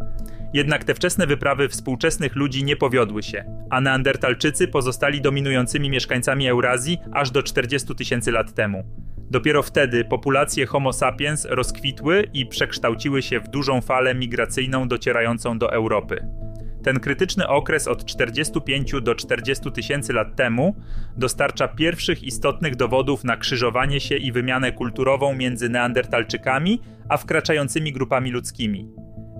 Jednak 0.53 0.83
te 0.83 0.93
wczesne 0.93 1.27
wyprawy 1.27 1.69
współczesnych 1.69 2.35
ludzi 2.35 2.63
nie 2.63 2.75
powiodły 2.75 3.23
się, 3.23 3.65
a 3.69 3.81
Neandertalczycy 3.81 4.67
pozostali 4.67 5.21
dominującymi 5.21 5.89
mieszkańcami 5.89 6.47
Eurazji 6.47 6.97
aż 7.13 7.31
do 7.31 7.43
40 7.43 7.95
tysięcy 7.95 8.31
lat 8.31 8.53
temu. 8.53 8.83
Dopiero 9.31 9.63
wtedy 9.63 10.05
populacje 10.05 10.65
Homo 10.65 10.93
sapiens 10.93 11.45
rozkwitły 11.45 12.29
i 12.33 12.45
przekształciły 12.45 13.21
się 13.21 13.39
w 13.39 13.47
dużą 13.47 13.81
falę 13.81 14.15
migracyjną 14.15 14.87
docierającą 14.87 15.57
do 15.57 15.73
Europy. 15.73 16.27
Ten 16.83 16.99
krytyczny 16.99 17.47
okres 17.47 17.87
od 17.87 18.05
45 18.05 18.91
do 19.01 19.15
40 19.15 19.71
tysięcy 19.71 20.13
lat 20.13 20.35
temu 20.35 20.75
dostarcza 21.17 21.67
pierwszych 21.67 22.23
istotnych 22.23 22.75
dowodów 22.75 23.23
na 23.23 23.37
krzyżowanie 23.37 23.99
się 23.99 24.15
i 24.15 24.31
wymianę 24.31 24.71
kulturową 24.71 25.35
między 25.35 25.69
Neandertalczykami 25.69 26.81
a 27.09 27.17
wkraczającymi 27.17 27.93
grupami 27.93 28.31
ludzkimi. 28.31 28.89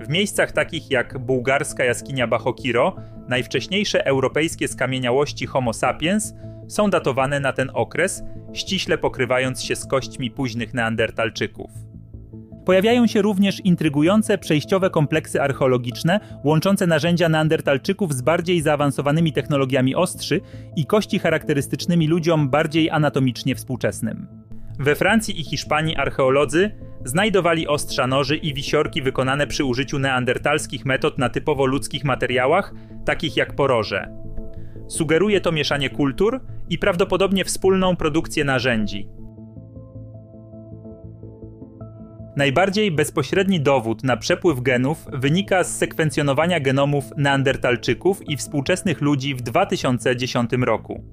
W 0.02 0.10
miejscach 0.10 0.52
takich 0.52 0.92
jak 0.92 1.18
bułgarska 1.18 1.84
jaskinia 1.84 2.28
Bachokiro, 2.28 2.96
najwcześniejsze 3.28 4.06
europejskie 4.06 4.68
skamieniałości 4.68 5.46
Homo 5.46 5.74
sapiens 5.74 6.34
są 6.68 6.90
datowane 6.90 7.40
na 7.40 7.54
ten 7.54 7.70
okres, 7.74 8.24
ściśle 8.54 8.98
pokrywając 8.98 9.64
się 9.64 9.76
z 9.76 9.86
kośćmi 9.86 10.32
późnych 10.32 10.74
Neandertalczyków. 10.74 11.89
Pojawiają 12.70 13.08
się 13.08 13.22
również 13.22 13.60
intrygujące 13.60 14.38
przejściowe 14.38 14.90
kompleksy 14.90 15.42
archeologiczne 15.42 16.20
łączące 16.44 16.88
narzędzia 16.88 17.30
neandertalczyków 17.30 18.14
z 18.14 18.22
bardziej 18.22 18.62
zaawansowanymi 18.62 19.34
technologiami 19.34 19.96
ostrzy 19.96 20.42
i 20.76 20.86
kości 20.86 21.20
charakterystycznymi 21.20 22.08
ludziom 22.08 22.50
bardziej 22.50 22.90
anatomicznie 22.90 23.56
współczesnym. 23.56 24.28
We 24.80 24.96
Francji 24.96 25.40
i 25.40 25.44
Hiszpanii 25.44 25.96
archeolodzy 25.96 26.72
znajdowali 27.06 27.68
ostrza 27.68 28.08
noży 28.08 28.38
i 28.38 28.54
wisiorki 28.54 29.02
wykonane 29.02 29.48
przy 29.48 29.66
użyciu 29.66 30.00
neandertalskich 30.00 30.86
metod 30.86 31.18
na 31.18 31.30
typowo 31.30 31.66
ludzkich 31.66 32.04
materiałach, 32.04 32.74
takich 33.06 33.38
jak 33.38 33.56
poroże. 33.56 34.10
Sugeruje 34.88 35.42
to 35.42 35.52
mieszanie 35.52 35.90
kultur 35.90 36.42
i 36.70 36.78
prawdopodobnie 36.78 37.46
wspólną 37.46 37.96
produkcję 37.96 38.44
narzędzi, 38.44 39.08
Najbardziej 42.40 42.92
bezpośredni 42.92 43.62
dowód 43.62 44.04
na 44.04 44.18
przepływ 44.18 44.62
genów 44.62 45.06
wynika 45.14 45.64
z 45.64 45.78
sekwencjonowania 45.78 46.60
genomów 46.60 47.06
neandertalczyków 47.18 48.30
i 48.30 48.38
współczesnych 48.38 49.02
ludzi 49.02 49.36
w 49.36 49.42
2010 49.42 50.52
roku. 50.66 51.04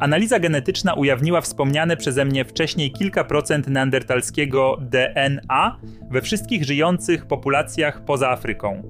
Analiza 0.00 0.38
genetyczna 0.38 0.94
ujawniła 0.94 1.40
wspomniane 1.40 1.96
przeze 1.96 2.24
mnie 2.24 2.44
wcześniej 2.44 2.92
kilka 2.92 3.24
procent 3.24 3.68
neandertalskiego 3.68 4.78
DNA 4.80 5.80
we 6.10 6.22
wszystkich 6.22 6.64
żyjących 6.64 7.26
populacjach 7.26 8.04
poza 8.04 8.30
Afryką. 8.30 8.82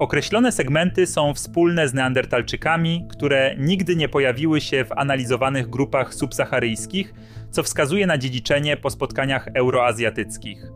Określone 0.00 0.52
segmenty 0.52 1.06
są 1.06 1.34
wspólne 1.34 1.88
z 1.88 1.94
neandertalczykami, 1.94 3.06
które 3.10 3.54
nigdy 3.58 3.96
nie 3.96 4.08
pojawiły 4.08 4.60
się 4.60 4.84
w 4.84 4.92
analizowanych 4.92 5.70
grupach 5.70 6.14
subsaharyjskich, 6.14 7.14
co 7.50 7.62
wskazuje 7.62 8.06
na 8.06 8.18
dziedziczenie 8.18 8.76
po 8.76 8.90
spotkaniach 8.90 9.48
euroazjatyckich. 9.54 10.66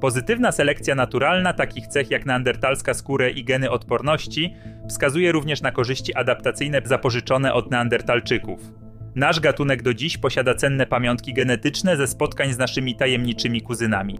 Pozytywna 0.00 0.52
selekcja 0.52 0.94
naturalna 0.94 1.52
takich 1.52 1.86
cech 1.86 2.10
jak 2.10 2.26
neandertalska 2.26 2.94
skórę 2.94 3.30
i 3.30 3.44
geny 3.44 3.70
odporności 3.70 4.54
wskazuje 4.88 5.32
również 5.32 5.62
na 5.62 5.72
korzyści 5.72 6.14
adaptacyjne 6.14 6.82
zapożyczone 6.84 7.54
od 7.54 7.70
neandertalczyków. 7.70 8.60
Nasz 9.14 9.40
gatunek 9.40 9.82
do 9.82 9.94
dziś 9.94 10.18
posiada 10.18 10.54
cenne 10.54 10.86
pamiątki 10.86 11.34
genetyczne 11.34 11.96
ze 11.96 12.06
spotkań 12.06 12.52
z 12.52 12.58
naszymi 12.58 12.96
tajemniczymi 12.96 13.60
kuzynami. 13.62 14.18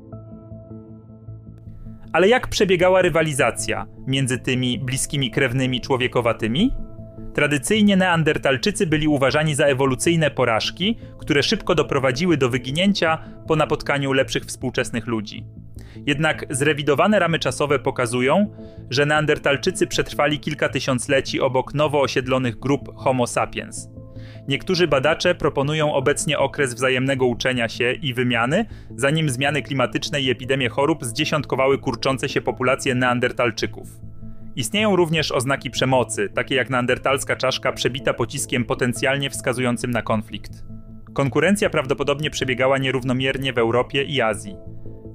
Ale 2.12 2.28
jak 2.28 2.48
przebiegała 2.48 3.02
rywalizacja 3.02 3.86
między 4.06 4.38
tymi 4.38 4.78
bliskimi 4.78 5.30
krewnymi 5.30 5.80
człowiekowatymi? 5.80 6.74
Tradycyjnie 7.34 7.96
Neandertalczycy 7.96 8.86
byli 8.86 9.08
uważani 9.08 9.54
za 9.54 9.64
ewolucyjne 9.66 10.30
porażki, 10.30 10.98
które 11.18 11.42
szybko 11.42 11.74
doprowadziły 11.74 12.36
do 12.36 12.48
wyginięcia 12.48 13.18
po 13.48 13.56
napotkaniu 13.56 14.12
lepszych 14.12 14.44
współczesnych 14.44 15.06
ludzi. 15.06 15.44
Jednak 16.06 16.46
zrewidowane 16.50 17.18
ramy 17.18 17.38
czasowe 17.38 17.78
pokazują, 17.78 18.50
że 18.90 19.06
Neandertalczycy 19.06 19.86
przetrwali 19.86 20.40
kilka 20.40 20.68
tysiącleci 20.68 21.40
obok 21.40 21.74
nowo 21.74 22.00
osiedlonych 22.00 22.58
grup 22.58 22.94
Homo 22.96 23.26
sapiens. 23.26 23.88
Niektórzy 24.50 24.88
badacze 24.88 25.34
proponują 25.34 25.94
obecnie 25.94 26.38
okres 26.38 26.74
wzajemnego 26.74 27.26
uczenia 27.26 27.68
się 27.68 27.92
i 27.92 28.14
wymiany, 28.14 28.66
zanim 28.96 29.30
zmiany 29.30 29.62
klimatyczne 29.62 30.20
i 30.20 30.30
epidemie 30.30 30.68
chorób 30.68 31.04
zdziesiątkowały 31.04 31.78
kurczące 31.78 32.28
się 32.28 32.40
populacje 32.40 32.94
Neandertalczyków. 32.94 33.88
Istnieją 34.56 34.96
również 34.96 35.32
oznaki 35.32 35.70
przemocy, 35.70 36.28
takie 36.34 36.54
jak 36.54 36.70
neandertalska 36.70 37.36
czaszka 37.36 37.72
przebita 37.72 38.14
pociskiem 38.14 38.64
potencjalnie 38.64 39.30
wskazującym 39.30 39.90
na 39.90 40.02
konflikt. 40.02 40.52
Konkurencja 41.12 41.70
prawdopodobnie 41.70 42.30
przebiegała 42.30 42.78
nierównomiernie 42.78 43.52
w 43.52 43.58
Europie 43.58 44.02
i 44.02 44.20
Azji. 44.20 44.56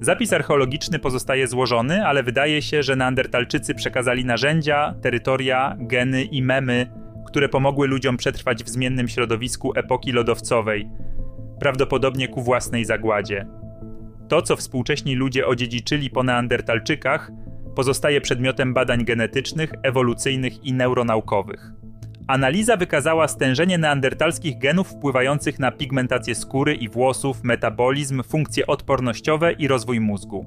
Zapis 0.00 0.32
archeologiczny 0.32 0.98
pozostaje 0.98 1.48
złożony, 1.48 2.06
ale 2.06 2.22
wydaje 2.22 2.62
się, 2.62 2.82
że 2.82 2.96
Neandertalczycy 2.96 3.74
przekazali 3.74 4.24
narzędzia, 4.24 4.94
terytoria, 5.02 5.76
geny 5.80 6.22
i 6.24 6.42
memy, 6.42 7.05
które 7.36 7.48
pomogły 7.48 7.86
ludziom 7.86 8.16
przetrwać 8.16 8.64
w 8.64 8.68
zmiennym 8.68 9.08
środowisku 9.08 9.72
epoki 9.74 10.12
lodowcowej. 10.12 10.88
prawdopodobnie 11.60 12.28
ku 12.28 12.42
własnej 12.42 12.84
zagładzie. 12.84 13.46
To, 14.28 14.42
co 14.42 14.56
współcześni 14.56 15.14
ludzie 15.14 15.46
odziedziczyli 15.46 16.10
po 16.10 16.22
neandertalczykach, 16.22 17.30
pozostaje 17.74 18.20
przedmiotem 18.20 18.74
badań 18.74 19.04
genetycznych, 19.04 19.72
ewolucyjnych 19.82 20.64
i 20.64 20.72
neuronaukowych. 20.72 21.72
Analiza 22.26 22.76
wykazała 22.76 23.28
stężenie 23.28 23.78
neandertalskich 23.78 24.58
genów 24.58 24.88
wpływających 24.88 25.58
na 25.58 25.72
pigmentację 25.72 26.34
skóry 26.34 26.74
i 26.74 26.88
włosów, 26.88 27.44
metabolizm, 27.44 28.22
funkcje 28.22 28.66
odpornościowe 28.66 29.52
i 29.52 29.68
rozwój 29.68 30.00
mózgu. 30.00 30.46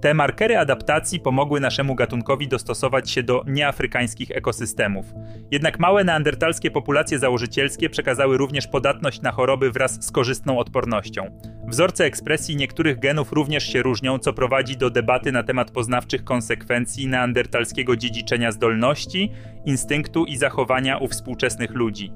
Te 0.00 0.14
markery 0.14 0.58
adaptacji 0.58 1.20
pomogły 1.20 1.60
naszemu 1.60 1.94
gatunkowi 1.94 2.48
dostosować 2.48 3.10
się 3.10 3.22
do 3.22 3.44
nieafrykańskich 3.46 4.30
ekosystemów. 4.30 5.06
Jednak 5.50 5.78
małe 5.78 6.04
neandertalskie 6.04 6.70
populacje 6.70 7.18
założycielskie 7.18 7.90
przekazały 7.90 8.36
również 8.36 8.66
podatność 8.66 9.22
na 9.22 9.32
choroby 9.32 9.70
wraz 9.70 10.04
z 10.04 10.12
korzystną 10.12 10.58
odpornością. 10.58 11.40
Wzorce 11.68 12.04
ekspresji 12.04 12.56
niektórych 12.56 12.98
genów 12.98 13.32
również 13.32 13.72
się 13.72 13.82
różnią, 13.82 14.18
co 14.18 14.32
prowadzi 14.32 14.76
do 14.76 14.90
debaty 14.90 15.32
na 15.32 15.42
temat 15.42 15.70
poznawczych 15.70 16.24
konsekwencji 16.24 17.06
neandertalskiego 17.06 17.96
dziedziczenia 17.96 18.52
zdolności, 18.52 19.32
instynktu 19.64 20.24
i 20.24 20.36
zachowania 20.36 20.98
u 20.98 21.08
współczesnych 21.08 21.70
ludzi. 21.70 22.12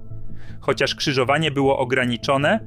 Chociaż 0.61 0.95
krzyżowanie 0.95 1.51
było 1.51 1.79
ograniczone, 1.79 2.61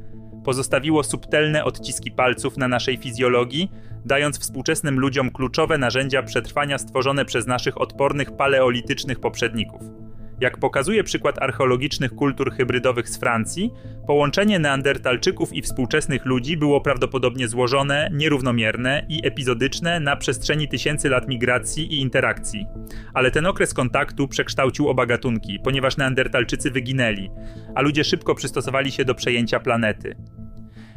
pozostawiło 0.48 1.04
subtelne 1.04 1.64
odciski 1.64 2.12
palców 2.12 2.58
na 2.58 2.68
naszej 2.68 2.98
fizjologii, 2.98 3.72
dając 4.06 4.40
współczesnym 4.40 5.00
ludziom 5.00 5.32
kluczowe 5.32 5.78
narzędzia 5.78 6.24
przetrwania 6.24 6.78
stworzone 6.78 7.26
przez 7.26 7.48
naszych 7.48 7.82
odpornych 7.82 8.32
paleolitycznych 8.32 9.20
poprzedników. 9.20 10.07
Jak 10.42 10.58
pokazuje 10.58 11.04
przykład 11.04 11.42
archeologicznych 11.42 12.16
kultur 12.16 12.52
hybrydowych 12.52 13.10
z 13.10 13.18
Francji, 13.18 13.74
połączenie 14.08 14.60
neandertalczyków 14.60 15.54
i 15.54 15.62
współczesnych 15.62 16.26
ludzi 16.26 16.58
było 16.58 16.82
prawdopodobnie 16.82 17.48
złożone, 17.48 18.10
nierównomierne 18.14 19.06
i 19.10 19.28
epizodyczne 19.28 20.00
na 20.00 20.16
przestrzeni 20.16 20.68
tysięcy 20.68 21.10
lat 21.10 21.28
migracji 21.28 21.94
i 21.94 22.02
interakcji. 22.02 22.66
Ale 23.14 23.32
ten 23.32 23.46
okres 23.46 23.74
kontaktu 23.74 24.28
przekształcił 24.28 24.90
oba 24.90 25.06
gatunki, 25.06 25.60
ponieważ 25.60 25.98
neandertalczycy 25.98 26.72
wyginęli, 26.72 27.30
a 27.76 27.82
ludzie 27.82 28.04
szybko 28.04 28.36
przystosowali 28.36 28.92
się 28.92 29.06
do 29.06 29.16
przejęcia 29.16 29.60
planety. 29.60 30.16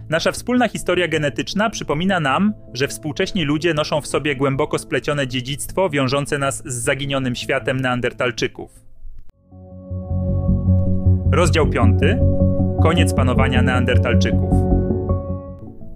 Nasza 0.09 0.33
wspólna 0.33 0.69
historia 0.69 1.09
genetyczna 1.09 1.71
przypomina 1.71 2.21
nam, 2.21 2.55
że 2.75 2.89
współcześni 2.89 3.45
ludzie 3.45 3.75
noszą 3.75 4.01
w 4.01 4.07
sobie 4.07 4.37
głęboko 4.37 4.79
splecione 4.79 5.27
dziedzictwo 5.27 5.91
wiążące 5.91 6.39
nas 6.39 6.63
z 6.67 6.75
zaginionym 6.75 7.35
światem 7.35 7.81
neandertalczyków. 7.81 8.90
Rozdział 11.33 11.71
5. 11.71 12.01
Koniec 12.83 13.15
panowania 13.15 13.63
neandertalczyków. 13.63 14.51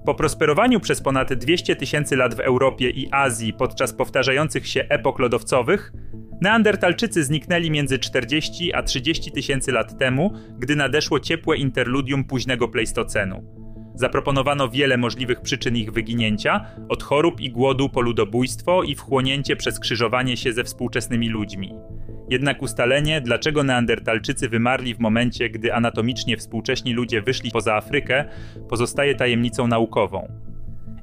Po 0.07 0.15
prosperowaniu 0.15 0.81
przez 0.81 1.01
ponad 1.01 1.35
200 1.35 1.77
tysięcy 1.77 2.17
lat 2.17 2.35
w 2.35 2.41
Europie 2.41 2.91
i 2.91 3.09
Azji 3.11 3.53
podczas 3.53 3.93
powtarzających 3.93 4.67
się 4.69 4.85
epok 4.89 5.19
lodowcowych, 5.19 5.93
Neandertalczycy 6.41 7.25
zniknęli 7.25 7.71
między 7.71 7.99
40 7.99 8.75
a 8.75 8.83
30 8.83 9.33
tysięcy 9.33 9.73
lat 9.73 9.99
temu, 9.99 10.33
gdy 10.59 10.77
nadeszło 10.77 11.21
ciepłe 11.21 11.57
interludium 11.57 12.25
późnego 12.25 12.69
pleistocenu. 12.69 13.45
Zaproponowano 13.95 14.69
wiele 14.69 14.97
możliwych 14.97 15.41
przyczyn 15.41 15.77
ich 15.77 15.93
wyginięcia, 15.93 16.67
od 16.89 17.03
chorób 17.03 17.41
i 17.41 17.51
głodu 17.51 17.89
po 17.89 18.01
ludobójstwo 18.01 18.83
i 18.83 18.95
wchłonięcie 18.95 19.57
przez 19.57 19.81
krzyżowanie 19.81 20.37
się 20.37 20.53
ze 20.53 20.65
współczesnymi 20.65 21.29
ludźmi. 21.29 21.75
Jednak 22.31 22.63
ustalenie, 22.63 23.21
dlaczego 23.21 23.63
Neandertalczycy 23.63 24.49
wymarli 24.49 24.95
w 24.95 24.99
momencie, 24.99 25.51
gdy 25.51 25.75
anatomicznie 25.75 26.37
współcześni 26.37 26.93
ludzie 26.93 27.23
wyszli 27.23 27.51
poza 27.51 27.75
Afrykę, 27.75 28.25
pozostaje 28.69 29.15
tajemnicą 29.15 29.67
naukową. 29.67 30.29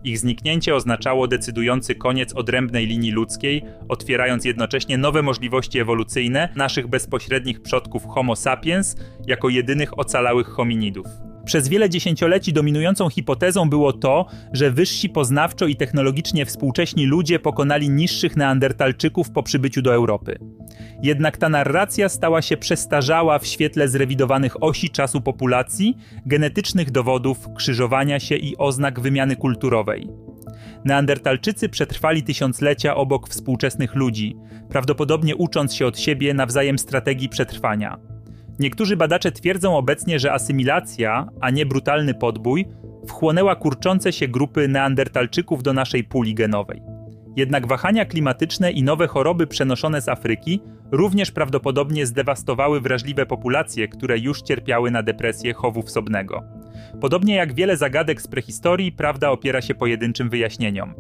Ich 0.03 0.19
zniknięcie 0.19 0.75
oznaczało 0.75 1.27
decydujący 1.27 1.95
koniec 1.95 2.34
odrębnej 2.34 2.88
linii 2.88 3.12
ludzkiej, 3.12 3.62
otwierając 3.89 4.45
jednocześnie 4.45 4.97
nowe 4.97 5.21
możliwości 5.21 5.79
ewolucyjne 5.79 6.49
naszych 6.55 6.88
bezpośrednich 6.88 7.62
przodków 7.62 8.05
Homo 8.05 8.36
sapiens 8.36 8.95
jako 9.27 9.49
jedynych 9.49 9.99
ocalałych 9.99 10.47
hominidów. 10.47 11.07
Przez 11.45 11.67
wiele 11.67 11.89
dziesięcioleci 11.89 12.54
dominującą 12.54 13.10
hipotezą 13.10 13.69
było 13.69 13.93
to, 13.93 14.25
że 14.54 14.71
wyżsi 14.71 15.10
poznawczo 15.10 15.67
i 15.67 15.75
technologicznie 15.75 16.45
współcześni 16.45 17.06
ludzie 17.06 17.39
pokonali 17.39 17.89
niższych 17.89 18.38
neandertalczyków 18.38 19.32
po 19.32 19.43
przybyciu 19.43 19.82
do 19.82 19.93
Europy. 19.93 20.39
Jednak 21.04 21.38
ta 21.38 21.49
narracja 21.49 22.10
stała 22.10 22.41
się 22.41 22.58
przestarzała 22.58 23.39
w 23.39 23.47
świetle 23.47 23.88
zrewidowanych 23.88 24.63
osi 24.63 24.89
czasu 24.89 25.21
populacji, 25.21 25.97
genetycznych 26.25 26.91
dowodów, 26.91 27.38
krzyżowania 27.56 28.19
się 28.19 28.36
i 28.36 28.58
oznak 28.58 28.99
wymiany 28.99 29.36
kulturowej. 29.36 30.08
Neandertalczycy 30.86 31.69
przetrwali 31.69 32.23
tysiąclecia 32.23 32.95
obok 32.95 33.30
współczesnych 33.30 33.95
ludzi, 33.95 34.36
prawdopodobnie 34.69 35.36
ucząc 35.36 35.73
się 35.73 35.86
od 35.86 35.99
siebie 35.99 36.34
nawzajem 36.34 36.80
strategii 36.80 37.30
przetrwania. 37.30 38.11
Niektórzy 38.59 38.97
badacze 38.97 39.31
twierdzą 39.31 39.77
obecnie, 39.77 40.19
że 40.19 40.33
asymilacja, 40.33 41.27
a 41.41 41.49
nie 41.49 41.65
brutalny 41.65 42.13
podbój, 42.13 42.65
wchłonęła 43.07 43.55
kurczące 43.55 44.13
się 44.13 44.27
grupy 44.27 44.67
neandertalczyków 44.67 45.63
do 45.63 45.73
naszej 45.73 46.03
puli 46.03 46.35
genowej. 46.35 46.81
Jednak 47.35 47.67
wahania 47.67 48.05
klimatyczne 48.05 48.71
i 48.71 48.83
nowe 48.83 49.07
choroby 49.07 49.47
przenoszone 49.47 50.01
z 50.01 50.09
Afryki 50.09 50.61
również 50.91 51.31
prawdopodobnie 51.31 52.05
zdewastowały 52.05 52.81
wrażliwe 52.81 53.25
populacje, 53.25 53.87
które 53.87 54.19
już 54.19 54.41
cierpiały 54.41 54.91
na 54.91 55.03
depresję 55.03 55.53
chowu 55.53 55.81
wsobnego. 55.81 56.43
Podobnie 57.01 57.35
jak 57.35 57.53
wiele 57.53 57.77
zagadek 57.77 58.21
z 58.21 58.27
prehistorii, 58.27 58.91
prawda 58.91 59.29
opiera 59.29 59.61
się 59.61 59.75
pojedynczym 59.75 60.29
wyjaśnieniom. 60.29 60.93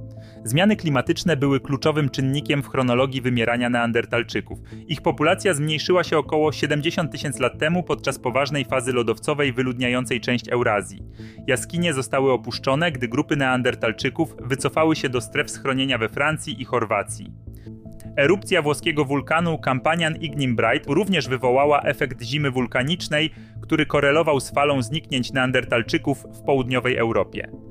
Zmiany 0.43 0.75
klimatyczne 0.75 1.37
były 1.37 1.59
kluczowym 1.59 2.09
czynnikiem 2.09 2.63
w 2.63 2.67
chronologii 2.67 3.21
wymierania 3.21 3.69
neandertalczyków. 3.69 4.59
Ich 4.87 5.01
populacja 5.01 5.53
zmniejszyła 5.53 6.03
się 6.03 6.17
około 6.17 6.51
70 6.51 7.11
tysięcy 7.11 7.41
lat 7.41 7.59
temu 7.59 7.83
podczas 7.83 8.19
poważnej 8.19 8.65
fazy 8.65 8.93
lodowcowej 8.93 9.53
wyludniającej 9.53 10.21
część 10.21 10.49
Eurazji. 10.49 11.03
Jaskinie 11.47 11.93
zostały 11.93 12.31
opuszczone, 12.31 12.91
gdy 12.91 13.07
grupy 13.07 13.35
neandertalczyków 13.35 14.35
wycofały 14.41 14.95
się 14.95 15.09
do 15.09 15.21
stref 15.21 15.51
schronienia 15.51 15.97
we 15.97 16.09
Francji 16.09 16.61
i 16.61 16.65
Chorwacji. 16.65 17.33
Erupcja 18.17 18.61
włoskiego 18.61 19.05
wulkanu 19.05 19.57
Campanian 19.57 20.15
Ignimbrite 20.15 20.93
również 20.93 21.27
wywołała 21.27 21.81
efekt 21.81 22.21
zimy 22.21 22.51
wulkanicznej, 22.51 23.29
który 23.61 23.85
korelował 23.85 24.39
z 24.39 24.51
falą 24.51 24.81
zniknięć 24.81 25.33
neandertalczyków 25.33 26.23
w 26.33 26.41
południowej 26.41 26.97
Europie. 26.97 27.70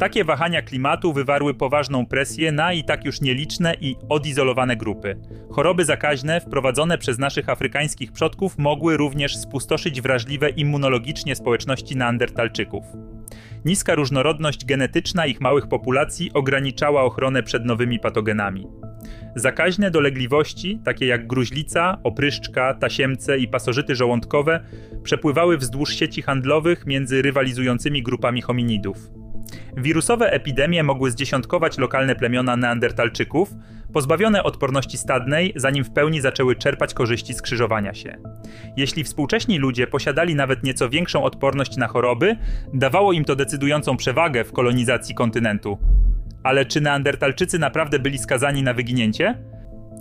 Takie 0.00 0.24
wahania 0.24 0.62
klimatu 0.62 1.12
wywarły 1.12 1.54
poważną 1.54 2.06
presję 2.06 2.52
na 2.52 2.72
i 2.72 2.84
tak 2.84 3.04
już 3.04 3.20
nieliczne 3.20 3.74
i 3.80 3.96
odizolowane 4.08 4.76
grupy. 4.76 5.16
Choroby 5.50 5.84
zakaźne 5.84 6.40
wprowadzone 6.40 6.98
przez 6.98 7.18
naszych 7.18 7.48
afrykańskich 7.48 8.12
przodków 8.12 8.58
mogły 8.58 8.96
również 8.96 9.36
spustoszyć 9.36 10.00
wrażliwe 10.00 10.50
immunologicznie 10.50 11.36
społeczności 11.36 11.96
neandertalczyków. 11.96 12.84
Niska 13.64 13.94
różnorodność 13.94 14.64
genetyczna 14.64 15.26
ich 15.26 15.40
małych 15.40 15.68
populacji 15.68 16.32
ograniczała 16.32 17.02
ochronę 17.02 17.42
przed 17.42 17.64
nowymi 17.64 17.98
patogenami. 17.98 18.66
Zakaźne 19.36 19.90
dolegliwości, 19.90 20.80
takie 20.84 21.06
jak 21.06 21.26
gruźlica, 21.26 21.98
opryszczka, 22.02 22.74
tasiemce 22.74 23.38
i 23.38 23.48
pasożyty 23.48 23.94
żołądkowe, 23.94 24.60
przepływały 25.02 25.58
wzdłuż 25.58 25.94
sieci 25.94 26.22
handlowych 26.22 26.86
między 26.86 27.22
rywalizującymi 27.22 28.02
grupami 28.02 28.42
hominidów. 28.42 29.19
Wirusowe 29.76 30.32
epidemie 30.32 30.82
mogły 30.82 31.10
zdziesiątkować 31.10 31.78
lokalne 31.78 32.14
plemiona 32.14 32.56
neandertalczyków, 32.56 33.54
pozbawione 33.92 34.42
odporności 34.42 34.98
stadnej, 34.98 35.52
zanim 35.56 35.84
w 35.84 35.90
pełni 35.90 36.20
zaczęły 36.20 36.56
czerpać 36.56 36.94
korzyści 36.94 37.34
skrzyżowania 37.34 37.94
się. 37.94 38.16
Jeśli 38.76 39.04
współcześni 39.04 39.58
ludzie 39.58 39.86
posiadali 39.86 40.34
nawet 40.34 40.62
nieco 40.62 40.88
większą 40.88 41.24
odporność 41.24 41.76
na 41.76 41.86
choroby, 41.88 42.36
dawało 42.74 43.12
im 43.12 43.24
to 43.24 43.36
decydującą 43.36 43.96
przewagę 43.96 44.44
w 44.44 44.52
kolonizacji 44.52 45.14
kontynentu. 45.14 45.78
Ale 46.42 46.64
czy 46.64 46.80
Neandertalczycy 46.80 47.58
naprawdę 47.58 47.98
byli 47.98 48.18
skazani 48.18 48.62
na 48.62 48.74
wyginięcie? 48.74 49.38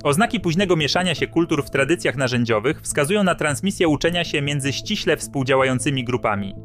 Oznaki 0.03 0.39
późnego 0.39 0.75
mieszania 0.75 1.15
się 1.15 1.27
kultur 1.27 1.65
w 1.65 1.69
tradycjach 1.69 2.17
narzędziowych 2.17 2.81
wskazują 2.81 3.23
na 3.23 3.35
transmisję 3.35 3.87
uczenia 3.87 4.23
się 4.23 4.41
między 4.41 4.73
ściśle 4.73 5.17
współdziałającymi 5.17 6.03
grupami. 6.03 6.55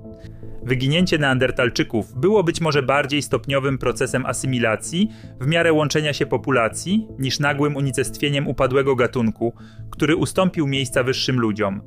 Wyginięcie 0.62 1.18
Neandertalczyków 1.18 2.20
było 2.20 2.44
być 2.44 2.60
może 2.60 2.82
bardziej 2.82 3.22
stopniowym 3.22 3.78
procesem 3.78 4.26
asymilacji 4.26 5.08
w 5.40 5.46
miarę 5.46 5.72
łączenia 5.72 6.12
się 6.12 6.26
populacji 6.26 7.08
niż 7.18 7.40
nagłym 7.40 7.76
unicestwieniem 7.76 8.48
upadłego 8.48 8.96
gatunku, 8.96 9.52
który 9.90 10.16
ustąpił 10.16 10.66
miejsca 10.66 11.02
wyższym 11.02 11.40
ludziom. 11.40 11.82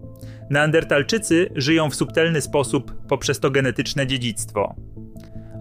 Neandertalczycy 0.50 1.50
żyją 1.56 1.90
w 1.90 1.96
subtelny 1.96 2.42
sposób 2.42 3.08
poprzez 3.08 3.40
to 3.40 3.52
genetyczne 3.52 4.08
dziedzictwo. 4.08 4.76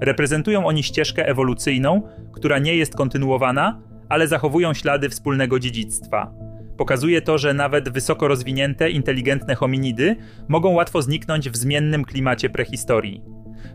Reprezentują 0.00 0.66
oni 0.66 0.82
ścieżkę 0.82 1.28
ewolucyjną, 1.28 2.02
która 2.32 2.58
nie 2.58 2.76
jest 2.76 2.94
kontynuowana, 2.94 3.82
ale 4.08 4.28
zachowują 4.28 4.74
ślady 4.74 5.08
wspólnego 5.08 5.58
dziedzictwa. 5.58 6.32
Pokazuje 6.76 7.22
to, 7.22 7.38
że 7.38 7.54
nawet 7.54 7.88
wysoko 7.88 8.28
rozwinięte, 8.28 8.90
inteligentne 8.90 9.54
hominidy 9.54 10.16
mogą 10.48 10.70
łatwo 10.70 11.02
zniknąć 11.02 11.50
w 11.50 11.56
zmiennym 11.56 12.04
klimacie 12.04 12.50
prehistorii. 12.50 13.22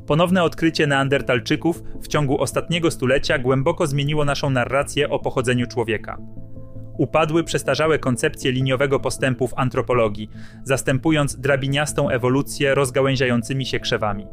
Ponowne 0.07 0.43
odkrycie 0.43 0.87
Neandertalczyków 0.87 1.83
w 2.01 2.07
ciągu 2.07 2.41
ostatniego 2.41 2.91
stulecia 2.91 3.37
głęboko 3.37 3.87
zmieniło 3.87 4.25
naszą 4.25 4.49
narrację 4.49 5.09
o 5.09 5.19
pochodzeniu 5.19 5.67
człowieka. 5.67 6.17
Upadły 6.97 7.43
przestarzałe 7.43 7.99
koncepcje 7.99 8.51
liniowego 8.51 8.99
postępu 8.99 9.47
w 9.47 9.53
antropologii, 9.57 10.29
zastępując 10.63 11.39
drabiniastą 11.39 12.09
ewolucję 12.09 12.75
rozgałęziającymi 12.75 13.65
się 13.65 13.79
krzewami. 13.79 14.27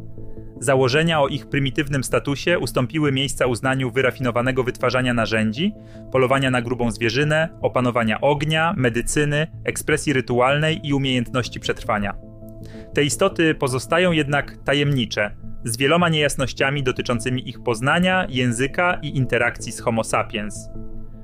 Założenia 0.61 1.21
o 1.21 1.29
ich 1.29 1.49
prymitywnym 1.49 2.05
statusie 2.05 2.59
ustąpiły 2.59 3.13
miejsca 3.13 3.47
uznaniu 3.47 3.91
wyrafinowanego 3.91 4.65
wytwarzania 4.65 5.15
narzędzi, 5.15 5.75
polowania 6.13 6.51
na 6.51 6.63
grubą 6.63 6.91
zwierzynę, 6.91 7.49
opanowania 7.61 8.21
ognia, 8.21 8.75
medycyny, 8.77 9.47
ekspresji 9.65 10.13
rytualnej 10.13 10.87
i 10.87 10.95
umiejętności 10.95 11.61
przetrwania. 11.61 12.15
Te 12.95 13.05
istoty 13.05 13.55
pozostają 13.55 14.13
jednak 14.13 14.57
tajemnicze, 14.65 15.37
z 15.65 15.77
wieloma 15.77 16.09
niejasnościami 16.09 16.83
dotyczącymi 16.83 17.49
ich 17.49 17.63
poznania, 17.63 18.27
języka 18.29 18.99
i 19.03 19.17
interakcji 19.17 19.73
z 19.73 19.81
Homo 19.81 20.05
sapiens. 20.05 20.69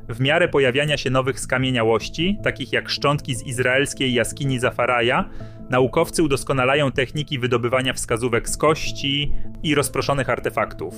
W 0.08 0.20
miarę 0.20 0.48
pojawiania 0.48 0.96
się 0.96 1.10
nowych 1.10 1.40
skamieniałości, 1.40 2.38
takich 2.42 2.72
jak 2.72 2.88
szczątki 2.88 3.34
z 3.34 3.42
izraelskiej 3.42 4.14
jaskini 4.14 4.58
Zafaraja, 4.58 5.30
naukowcy 5.70 6.22
udoskonalają 6.22 6.92
techniki 6.92 7.38
wydobywania 7.38 7.92
wskazówek 7.92 8.48
z 8.48 8.56
kości 8.56 9.32
i 9.62 9.74
rozproszonych 9.74 10.30
artefaktów. 10.30 10.94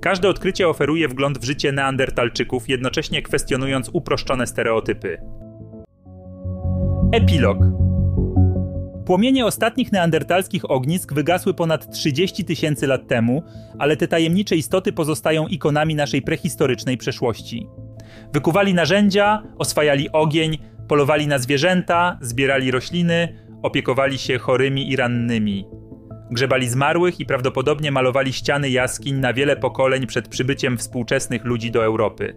Każde 0.00 0.28
odkrycie 0.28 0.68
oferuje 0.68 1.08
wgląd 1.08 1.38
w 1.38 1.44
życie 1.44 1.72
neandertalczyków, 1.72 2.68
jednocześnie 2.68 3.22
kwestionując 3.22 3.90
uproszczone 3.92 4.46
stereotypy. 4.46 5.20
Epilog 7.12 7.58
Płomienie 9.06 9.46
ostatnich 9.46 9.92
neandertalskich 9.92 10.70
ognisk 10.70 11.14
wygasły 11.14 11.54
ponad 11.54 11.92
30 11.92 12.44
tysięcy 12.44 12.86
lat 12.86 13.06
temu, 13.06 13.42
ale 13.78 13.96
te 13.96 14.08
tajemnicze 14.08 14.56
istoty 14.56 14.92
pozostają 14.92 15.46
ikonami 15.46 15.94
naszej 15.94 16.22
prehistorycznej 16.22 16.96
przeszłości. 16.96 17.68
Wykuwali 18.32 18.74
narzędzia, 18.74 19.42
oswajali 19.58 20.12
ogień, 20.12 20.58
polowali 20.88 21.26
na 21.26 21.38
zwierzęta, 21.38 22.18
zbierali 22.20 22.70
rośliny, 22.70 23.28
opiekowali 23.62 24.18
się 24.18 24.38
chorymi 24.38 24.90
i 24.90 24.96
rannymi. 24.96 25.66
Grzebali 26.30 26.68
zmarłych 26.68 27.20
i 27.20 27.26
prawdopodobnie 27.26 27.92
malowali 27.92 28.32
ściany 28.32 28.70
jaskiń 28.70 29.16
na 29.16 29.32
wiele 29.32 29.56
pokoleń 29.56 30.06
przed 30.06 30.28
przybyciem 30.28 30.78
współczesnych 30.78 31.44
ludzi 31.44 31.70
do 31.70 31.84
Europy. 31.84 32.36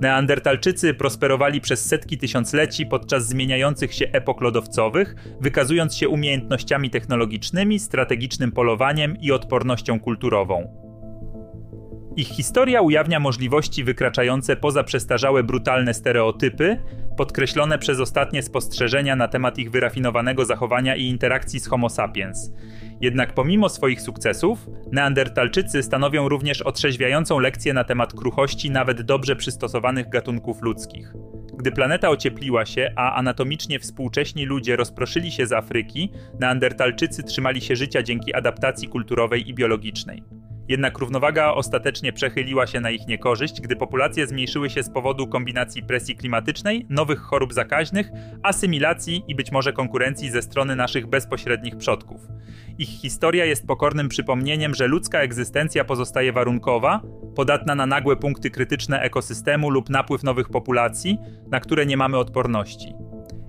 Neandertalczycy 0.00 0.94
prosperowali 0.94 1.60
przez 1.60 1.86
setki 1.86 2.18
tysiącleci 2.18 2.86
podczas 2.86 3.26
zmieniających 3.26 3.94
się 3.94 4.06
epok 4.12 4.40
lodowcowych, 4.40 5.14
wykazując 5.40 5.96
się 5.96 6.08
umiejętnościami 6.08 6.90
technologicznymi, 6.90 7.78
strategicznym 7.78 8.52
polowaniem 8.52 9.16
i 9.20 9.32
odpornością 9.32 10.00
kulturową. 10.00 10.85
Ich 12.18 12.28
historia 12.28 12.80
ujawnia 12.80 13.20
możliwości 13.20 13.84
wykraczające 13.84 14.56
poza 14.56 14.84
przestarzałe 14.84 15.42
brutalne 15.42 15.94
stereotypy, 15.94 16.78
podkreślone 17.16 17.78
przez 17.78 18.00
ostatnie 18.00 18.42
spostrzeżenia 18.42 19.16
na 19.16 19.28
temat 19.28 19.58
ich 19.58 19.70
wyrafinowanego 19.70 20.44
zachowania 20.44 20.96
i 20.96 21.04
interakcji 21.04 21.60
z 21.60 21.66
Homo 21.66 21.88
sapiens. 21.88 22.52
Jednak 23.00 23.34
pomimo 23.34 23.68
swoich 23.68 24.00
sukcesów, 24.00 24.66
Neandertalczycy 24.92 25.82
stanowią 25.82 26.28
również 26.28 26.62
otrzeźwiającą 26.62 27.38
lekcję 27.38 27.72
na 27.74 27.84
temat 27.84 28.12
kruchości 28.14 28.70
nawet 28.70 29.02
dobrze 29.02 29.36
przystosowanych 29.36 30.08
gatunków 30.08 30.62
ludzkich. 30.62 31.12
Gdy 31.58 31.72
planeta 31.72 32.08
ociepliła 32.08 32.66
się, 32.66 32.92
a 32.96 33.14
anatomicznie 33.14 33.78
współcześni 33.78 34.44
ludzie 34.44 34.76
rozproszyli 34.76 35.32
się 35.32 35.46
z 35.46 35.52
Afryki, 35.52 36.12
Neandertalczycy 36.40 37.22
trzymali 37.22 37.60
się 37.60 37.76
życia 37.76 38.02
dzięki 38.02 38.34
adaptacji 38.34 38.88
kulturowej 38.88 39.48
i 39.48 39.54
biologicznej. 39.54 40.22
Jednak 40.68 40.98
równowaga 40.98 41.52
ostatecznie 41.52 42.12
przechyliła 42.12 42.66
się 42.66 42.80
na 42.80 42.90
ich 42.90 43.06
niekorzyść, 43.06 43.60
gdy 43.60 43.76
populacje 43.76 44.26
zmniejszyły 44.26 44.70
się 44.70 44.82
z 44.82 44.90
powodu 44.90 45.26
kombinacji 45.26 45.82
presji 45.82 46.16
klimatycznej, 46.16 46.86
nowych 46.88 47.20
chorób 47.20 47.52
zakaźnych, 47.52 48.10
asymilacji 48.42 49.24
i 49.28 49.34
być 49.34 49.52
może 49.52 49.72
konkurencji 49.72 50.30
ze 50.30 50.42
strony 50.42 50.76
naszych 50.76 51.06
bezpośrednich 51.06 51.76
przodków. 51.76 52.20
Ich 52.78 52.88
historia 52.88 53.44
jest 53.44 53.66
pokornym 53.66 54.08
przypomnieniem, 54.08 54.74
że 54.74 54.86
ludzka 54.86 55.18
egzystencja 55.18 55.84
pozostaje 55.84 56.32
warunkowa, 56.32 57.00
podatna 57.36 57.74
na 57.74 57.86
nagłe 57.86 58.16
punkty 58.16 58.50
krytyczne 58.50 59.00
ekosystemu 59.00 59.70
lub 59.70 59.90
napływ 59.90 60.22
nowych 60.22 60.48
populacji, 60.48 61.18
na 61.50 61.60
które 61.60 61.86
nie 61.86 61.96
mamy 61.96 62.18
odporności. 62.18 62.94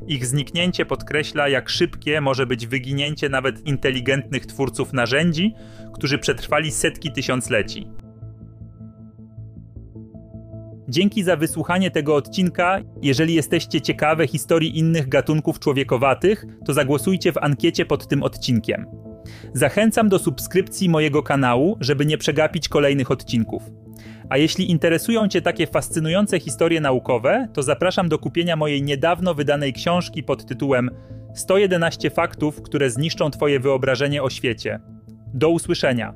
Ich 0.07 0.25
zniknięcie 0.25 0.85
podkreśla, 0.85 1.49
jak 1.49 1.69
szybkie 1.69 2.21
może 2.21 2.45
być 2.45 2.67
wyginięcie 2.67 3.29
nawet 3.29 3.67
inteligentnych 3.67 4.45
twórców 4.45 4.93
narzędzi, 4.93 5.53
którzy 5.93 6.17
przetrwali 6.17 6.71
setki 6.71 7.11
tysiącleci. 7.11 7.87
Dzięki 10.89 11.23
za 11.23 11.35
wysłuchanie 11.35 11.91
tego 11.91 12.15
odcinka. 12.15 12.79
Jeżeli 13.01 13.33
jesteście 13.33 13.81
ciekawe 13.81 14.27
historii 14.27 14.79
innych 14.79 15.09
gatunków 15.09 15.59
człowiekowatych, 15.59 16.45
to 16.65 16.73
zagłosujcie 16.73 17.31
w 17.31 17.37
ankiecie 17.37 17.85
pod 17.85 18.07
tym 18.07 18.23
odcinkiem. 18.23 18.85
Zachęcam 19.53 20.09
do 20.09 20.19
subskrypcji 20.19 20.89
mojego 20.89 21.23
kanału, 21.23 21.77
żeby 21.79 22.05
nie 22.05 22.17
przegapić 22.17 22.69
kolejnych 22.69 23.11
odcinków. 23.11 23.63
A 24.29 24.37
jeśli 24.37 24.71
interesują 24.71 25.27
Cię 25.27 25.41
takie 25.41 25.67
fascynujące 25.67 26.39
historie 26.39 26.81
naukowe, 26.81 27.47
to 27.53 27.63
zapraszam 27.63 28.09
do 28.09 28.19
kupienia 28.19 28.55
mojej 28.55 28.83
niedawno 28.83 29.33
wydanej 29.33 29.73
książki 29.73 30.23
pod 30.23 30.45
tytułem 30.45 30.89
111 31.33 32.09
faktów, 32.09 32.61
które 32.61 32.89
zniszczą 32.89 33.31
Twoje 33.31 33.59
wyobrażenie 33.59 34.23
o 34.23 34.29
świecie. 34.29 34.79
Do 35.33 35.49
usłyszenia. 35.49 36.13